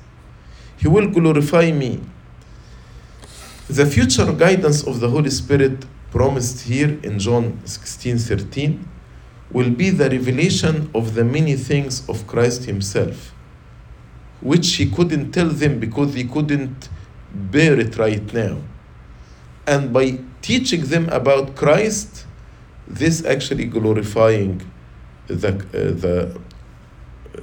He 0.77 0.87
will 0.87 1.09
glorify 1.09 1.69
me. 1.73 1.99
The 3.67 3.85
future 3.85 4.31
guidance 4.31 4.87
of 4.87 5.01
the 5.01 5.09
Holy 5.09 5.31
Spirit 5.31 5.85
promised 6.11 6.61
here 6.61 6.97
in 7.03 7.19
John 7.19 7.59
16 7.65 8.17
13 8.19 8.87
will 9.51 9.69
be 9.69 9.89
the 9.89 10.09
revelation 10.09 10.89
of 10.95 11.13
the 11.13 11.23
many 11.23 11.55
things 11.55 12.07
of 12.07 12.25
Christ 12.27 12.65
Himself, 12.65 13.33
which 14.39 14.73
He 14.75 14.89
couldn't 14.89 15.31
tell 15.31 15.49
them 15.49 15.79
because 15.79 16.13
He 16.13 16.23
couldn't 16.23 16.89
bear 17.33 17.79
it 17.79 17.97
right 17.97 18.33
now. 18.33 18.59
And 19.67 19.93
by 19.93 20.19
teaching 20.41 20.81
them 20.85 21.09
about 21.09 21.55
Christ, 21.55 22.25
this 22.87 23.23
actually 23.25 23.65
glorifying 23.65 24.61
the, 25.27 25.49
uh, 25.49 26.41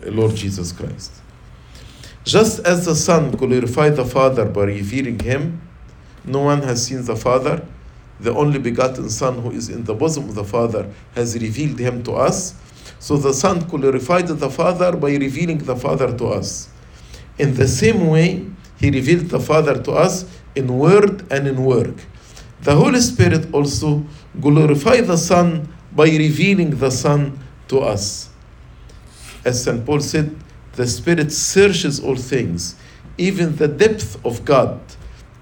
the 0.01 0.11
Lord 0.11 0.35
Jesus 0.35 0.73
Christ. 0.73 1.13
Just 2.25 2.61
as 2.67 2.85
the 2.85 2.95
Son 2.95 3.31
glorified 3.31 3.97
the 3.97 4.05
Father 4.05 4.45
by 4.45 4.65
revealing 4.65 5.19
Him, 5.21 5.63
no 6.25 6.41
one 6.41 6.63
has 6.63 6.87
seen 6.87 7.05
the 7.05 7.17
Father. 7.17 7.65
The 8.21 8.35
only 8.35 8.59
begotten 8.59 9.09
Son 9.11 9.41
who 9.41 9.51
is 9.53 9.69
in 9.69 9.85
the 9.85 9.95
bosom 9.95 10.29
of 10.29 10.35
the 10.35 10.45
Father 10.45 10.93
has 11.15 11.35
revealed 11.39 11.79
Him 11.79 12.03
to 12.05 12.13
us. 12.13 12.55
So 12.99 13.17
the 13.17 13.33
Son 13.33 13.61
glorified 13.61 14.29
the 14.29 14.51
Father 14.51 14.97
by 14.97 15.15
revealing 15.15 15.59
the 15.59 15.77
Father 15.77 16.17
to 16.17 16.27
us. 16.29 16.69
In 17.39 17.55
the 17.55 17.69
same 17.69 18.09
way, 18.09 18.45
He 18.79 18.91
revealed 18.91 19.27
the 19.27 19.41
Father 19.41 19.81
to 19.83 19.93
us 19.93 20.25
in 20.55 20.67
word 20.79 21.31
and 21.31 21.47
in 21.47 21.65
work. 21.65 21.95
The 22.63 22.75
Holy 22.75 23.01
Spirit 23.01 23.55
also 23.55 24.05
glorified 24.41 25.07
the 25.07 25.17
Son 25.17 25.73
by 25.93 26.07
revealing 26.07 26.71
the 26.71 26.91
Son 26.91 27.39
to 27.69 27.81
us. 27.81 28.31
As 29.45 29.63
St. 29.63 29.85
Paul 29.87 30.01
said, 30.01 30.35
the 30.73 30.87
Spirit 30.87 31.33
searches 31.33 32.01
all 32.01 32.17
things, 32.17 32.75
even 33.17 33.57
the 33.57 33.69
depth 33.69 34.25
of 34.25 34.45
God, 34.45 34.81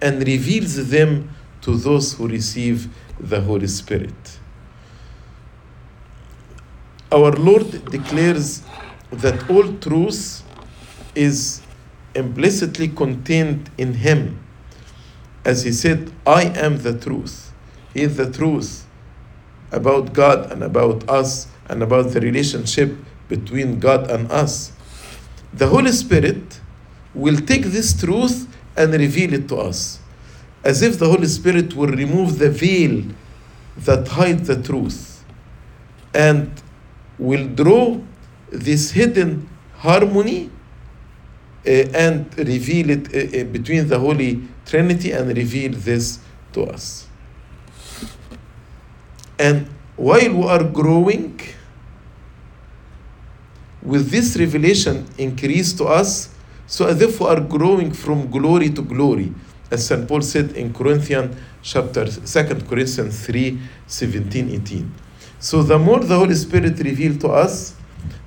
and 0.00 0.26
reveals 0.26 0.90
them 0.90 1.30
to 1.66 1.76
those 1.76 2.14
who 2.14 2.28
receive 2.28 2.88
the 3.18 3.40
Holy 3.40 3.66
Spirit. 3.66 4.38
Our 7.10 7.32
Lord 7.32 7.90
declares 7.90 8.62
that 9.10 9.50
all 9.50 9.72
truth 9.78 10.44
is 11.16 11.60
implicitly 12.14 12.86
contained 12.86 13.68
in 13.78 13.94
Him. 13.94 14.38
As 15.44 15.64
He 15.64 15.72
said, 15.72 16.12
I 16.24 16.44
am 16.44 16.78
the 16.78 16.96
truth. 16.96 17.52
He 17.92 18.02
is 18.02 18.16
the 18.16 18.30
truth 18.30 18.86
about 19.72 20.12
God 20.12 20.52
and 20.52 20.62
about 20.62 21.08
us 21.10 21.48
and 21.68 21.82
about 21.82 22.10
the 22.12 22.20
relationship 22.20 22.96
between 23.28 23.80
God 23.80 24.08
and 24.08 24.30
us. 24.30 24.70
The 25.52 25.66
Holy 25.66 25.90
Spirit 25.90 26.60
will 27.12 27.38
take 27.38 27.62
this 27.64 27.98
truth 27.98 28.46
and 28.76 28.92
reveal 28.92 29.32
it 29.32 29.48
to 29.48 29.56
us, 29.56 29.98
as 30.64 30.82
if 30.82 30.98
the 30.98 31.06
Holy 31.06 31.26
Spirit 31.26 31.74
will 31.74 31.88
remove 31.88 32.38
the 32.38 32.50
veil 32.50 33.04
that 33.78 34.08
hides 34.08 34.48
the 34.48 34.60
truth 34.62 35.24
and 36.14 36.50
will 37.18 37.46
draw 37.48 38.00
this 38.50 38.90
hidden 38.90 39.48
harmony 39.76 40.50
uh, 41.66 41.70
and 41.70 42.36
reveal 42.38 42.90
it 42.90 43.06
uh, 43.08 43.44
between 43.50 43.88
the 43.88 43.98
Holy 43.98 44.42
Trinity 44.64 45.12
and 45.12 45.36
reveal 45.36 45.72
this 45.72 46.20
to 46.52 46.64
us. 46.64 47.06
And 49.38 49.68
while 49.96 50.32
we 50.32 50.46
are 50.46 50.64
growing, 50.64 51.40
with 53.82 54.10
this 54.10 54.36
revelation 54.36 55.06
increased 55.18 55.78
to 55.78 55.84
us, 55.84 56.34
so 56.66 56.86
as 56.86 57.00
if 57.00 57.20
we 57.20 57.26
are 57.26 57.40
growing 57.40 57.92
from 57.92 58.28
glory 58.30 58.70
to 58.70 58.82
glory, 58.82 59.32
as 59.70 59.86
St. 59.86 60.06
Paul 60.08 60.22
said 60.22 60.52
in 60.52 60.72
Corinthians 60.72 61.36
chapter 61.62 62.06
2 62.06 62.66
Corinthians 62.66 63.26
3, 63.26 63.58
17, 63.86 64.50
18. 64.50 64.94
So 65.38 65.62
the 65.62 65.78
more 65.78 66.00
the 66.00 66.16
Holy 66.16 66.34
Spirit 66.34 66.78
revealed 66.78 67.20
to 67.20 67.28
us, 67.28 67.74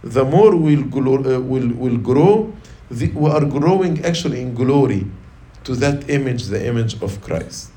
the 0.04 0.24
more 0.24 0.56
we'll, 0.56 0.84
uh, 0.84 1.40
we'll, 1.40 1.70
we'll 1.74 1.98
grow. 1.98 2.54
The, 2.92 3.12
we 3.12 3.30
are 3.30 3.46
growing 3.46 4.04
actually 4.06 4.42
in 4.42 4.54
glory 4.54 5.06
to 5.64 5.76
that 5.76 6.10
image, 6.10 6.46
the 6.46 6.66
image 6.66 7.02
of 7.02 7.22
Christ. 7.22 7.72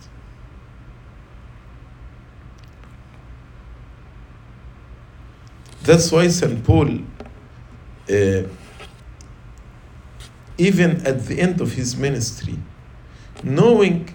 That's 5.82 6.12
why 6.12 6.28
St. 6.28 6.62
Paul, 6.64 6.98
uh, 8.08 8.42
even 10.56 11.04
at 11.06 11.26
the 11.26 11.40
end 11.40 11.60
of 11.60 11.72
his 11.72 11.96
ministry, 11.96 12.56
knowing 13.44 14.14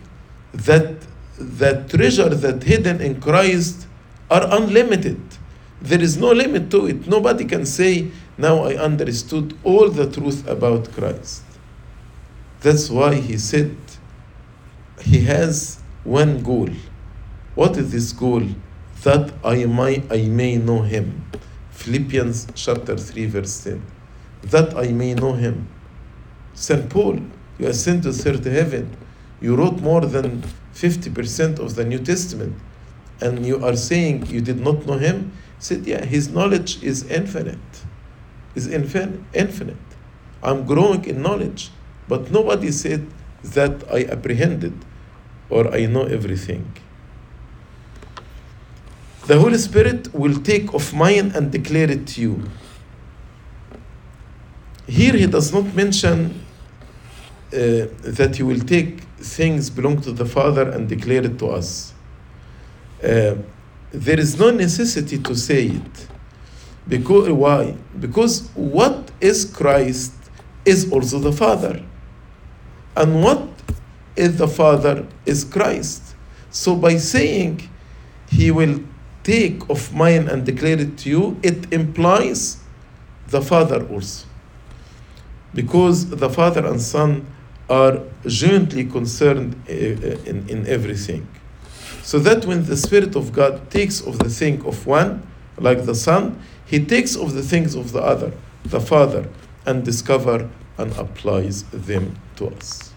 that 0.54 0.96
the 1.38 1.86
treasure 1.90 2.30
that 2.30 2.64
hidden 2.64 3.02
in 3.02 3.22
Christ 3.22 3.88
are 4.30 4.48
unlimited. 4.58 5.22
There 5.82 6.02
is 6.02 6.18
no 6.18 6.32
limit 6.32 6.72
to 6.72 6.88
it. 6.88 7.08
Nobody 7.08 7.46
can 7.46 7.66
say, 7.66 8.10
now 8.38 8.64
I 8.64 8.76
understood 8.76 9.58
all 9.64 9.90
the 9.90 10.10
truth 10.12 10.48
about 10.48 10.92
Christ. 10.92 11.44
That's 12.62 12.90
why 12.90 13.16
he 13.16 13.38
said 13.38 13.76
he 15.02 15.22
has 15.22 15.80
one 16.04 16.42
goal. 16.42 16.70
What 17.54 17.78
is 17.78 17.92
this 17.92 18.12
goal? 18.12 18.44
That 19.04 19.34
I 19.44 19.66
may, 19.66 20.04
I 20.10 20.28
may 20.28 20.58
know 20.58 20.82
him. 20.82 21.24
Philippians 21.72 22.48
chapter 22.56 22.98
3, 22.98 23.26
verse 23.28 23.64
10. 23.64 23.86
That 24.44 24.76
I 24.76 24.92
may 24.92 25.14
know 25.14 25.34
him. 25.34 25.68
St. 26.54 26.90
Paul, 26.90 27.20
you 27.60 27.68
ascend 27.68 28.04
to 28.04 28.12
third 28.12 28.44
heaven. 28.46 28.96
You 29.42 29.56
wrote 29.56 29.80
more 29.82 30.02
than 30.02 30.44
50% 30.74 31.60
of 31.60 31.76
the 31.76 31.86
New 31.86 32.00
Testament. 32.00 32.56
And 33.22 33.46
you 33.46 33.64
are 33.66 33.76
saying 33.76 34.28
you 34.28 34.42
did 34.42 34.60
not 34.60 34.86
know 34.86 34.98
him? 34.98 35.32
Said, 35.60 35.86
Yeah, 35.86 36.06
his 36.06 36.30
knowledge 36.30 36.82
is 36.84 37.04
infinite. 37.04 37.58
Is 38.56 38.68
infin- 38.68 39.24
infinite. 39.34 39.78
I'm 40.44 40.66
growing 40.66 41.06
in 41.06 41.22
knowledge. 41.22 41.72
But 42.08 42.32
nobody 42.32 42.72
said 42.72 43.08
that 43.44 43.84
I 43.92 44.06
apprehended 44.06 44.74
or 45.50 45.74
I 45.74 45.86
know 45.86 46.04
everything. 46.04 46.74
The 49.26 49.40
Holy 49.40 49.58
Spirit 49.58 50.14
will 50.14 50.40
take 50.42 50.74
of 50.74 50.94
mine 50.94 51.32
and 51.36 51.52
declare 51.52 51.92
it 51.92 52.08
to 52.08 52.22
you. 52.22 52.44
Here 54.88 55.14
he 55.14 55.28
does 55.28 55.52
not 55.52 55.76
mention 55.76 56.46
uh, 57.54 57.88
that 58.04 58.36
he 58.36 58.44
will 58.44 58.60
take 58.60 59.00
things 59.20 59.70
belong 59.70 60.02
to 60.02 60.12
the 60.12 60.26
Father 60.26 60.70
and 60.70 60.90
declare 60.90 61.24
it 61.24 61.40
to 61.40 61.48
us. 61.48 61.94
Uh, 63.02 63.36
there 63.92 64.20
is 64.20 64.38
no 64.40 64.52
necessity 64.52 65.18
to 65.20 65.36
say 65.36 65.68
it. 65.68 66.08
Because 66.88 67.30
why? 67.30 67.76
Because 68.00 68.50
what 68.54 69.12
is 69.22 69.46
Christ 69.46 70.14
is 70.66 70.92
also 70.92 71.20
the 71.20 71.32
Father. 71.32 71.84
And 72.96 73.24
what 73.24 73.48
is 74.16 74.38
the 74.38 74.48
Father 74.48 75.08
is 75.26 75.44
Christ. 75.44 76.16
So 76.50 76.76
by 76.76 76.98
saying 76.98 77.70
he 78.30 78.52
will 78.52 78.84
take 79.24 79.70
of 79.70 79.94
mine 79.94 80.28
and 80.28 80.46
declare 80.46 80.80
it 80.80 80.98
to 81.00 81.10
you, 81.10 81.40
it 81.44 81.72
implies 81.72 82.58
the 83.28 83.42
Father 83.42 83.86
also. 83.88 84.26
Because 85.54 86.10
the 86.10 86.30
Father 86.30 86.66
and 86.66 86.82
Son 86.82 87.26
are 87.70 88.02
jointly 88.26 88.86
concerned 88.86 89.62
eh, 89.68 89.96
eh, 90.02 90.18
in, 90.26 90.48
in 90.50 90.68
everything. 90.68 91.28
So 92.02 92.20
that 92.20 92.46
when 92.46 92.66
the 92.66 92.78
Spirit 92.78 93.16
of 93.16 93.34
God 93.34 93.70
takes 93.70 94.02
of 94.02 94.20
the 94.20 94.30
thing 94.30 94.66
of 94.66 94.86
one, 94.88 95.28
like 95.58 95.86
the 95.86 95.96
Son, 95.96 96.42
he 96.66 96.84
takes 96.84 97.16
of 97.16 97.34
the 97.34 97.44
things 97.44 97.76
of 97.76 97.92
the 97.92 98.02
other, 98.02 98.32
the 98.64 98.80
Father, 98.80 99.28
and 99.66 99.84
discover 99.84 100.50
and 100.78 100.92
applies 100.98 101.64
them 101.66 102.16
to 102.38 102.48
us. 102.50 102.94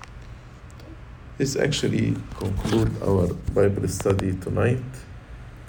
This 1.39 1.57
actually 1.57 2.15
conclude 2.39 3.03
our 3.03 3.33
Bible 3.55 3.89
study 3.89 4.35
tonight. 4.37 4.83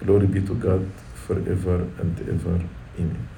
Glory 0.04 0.28
be 0.28 0.42
to 0.42 0.54
God 0.56 0.92
forever 1.16 1.88
and 1.98 2.20
ever. 2.28 2.60
Amen. 3.00 3.31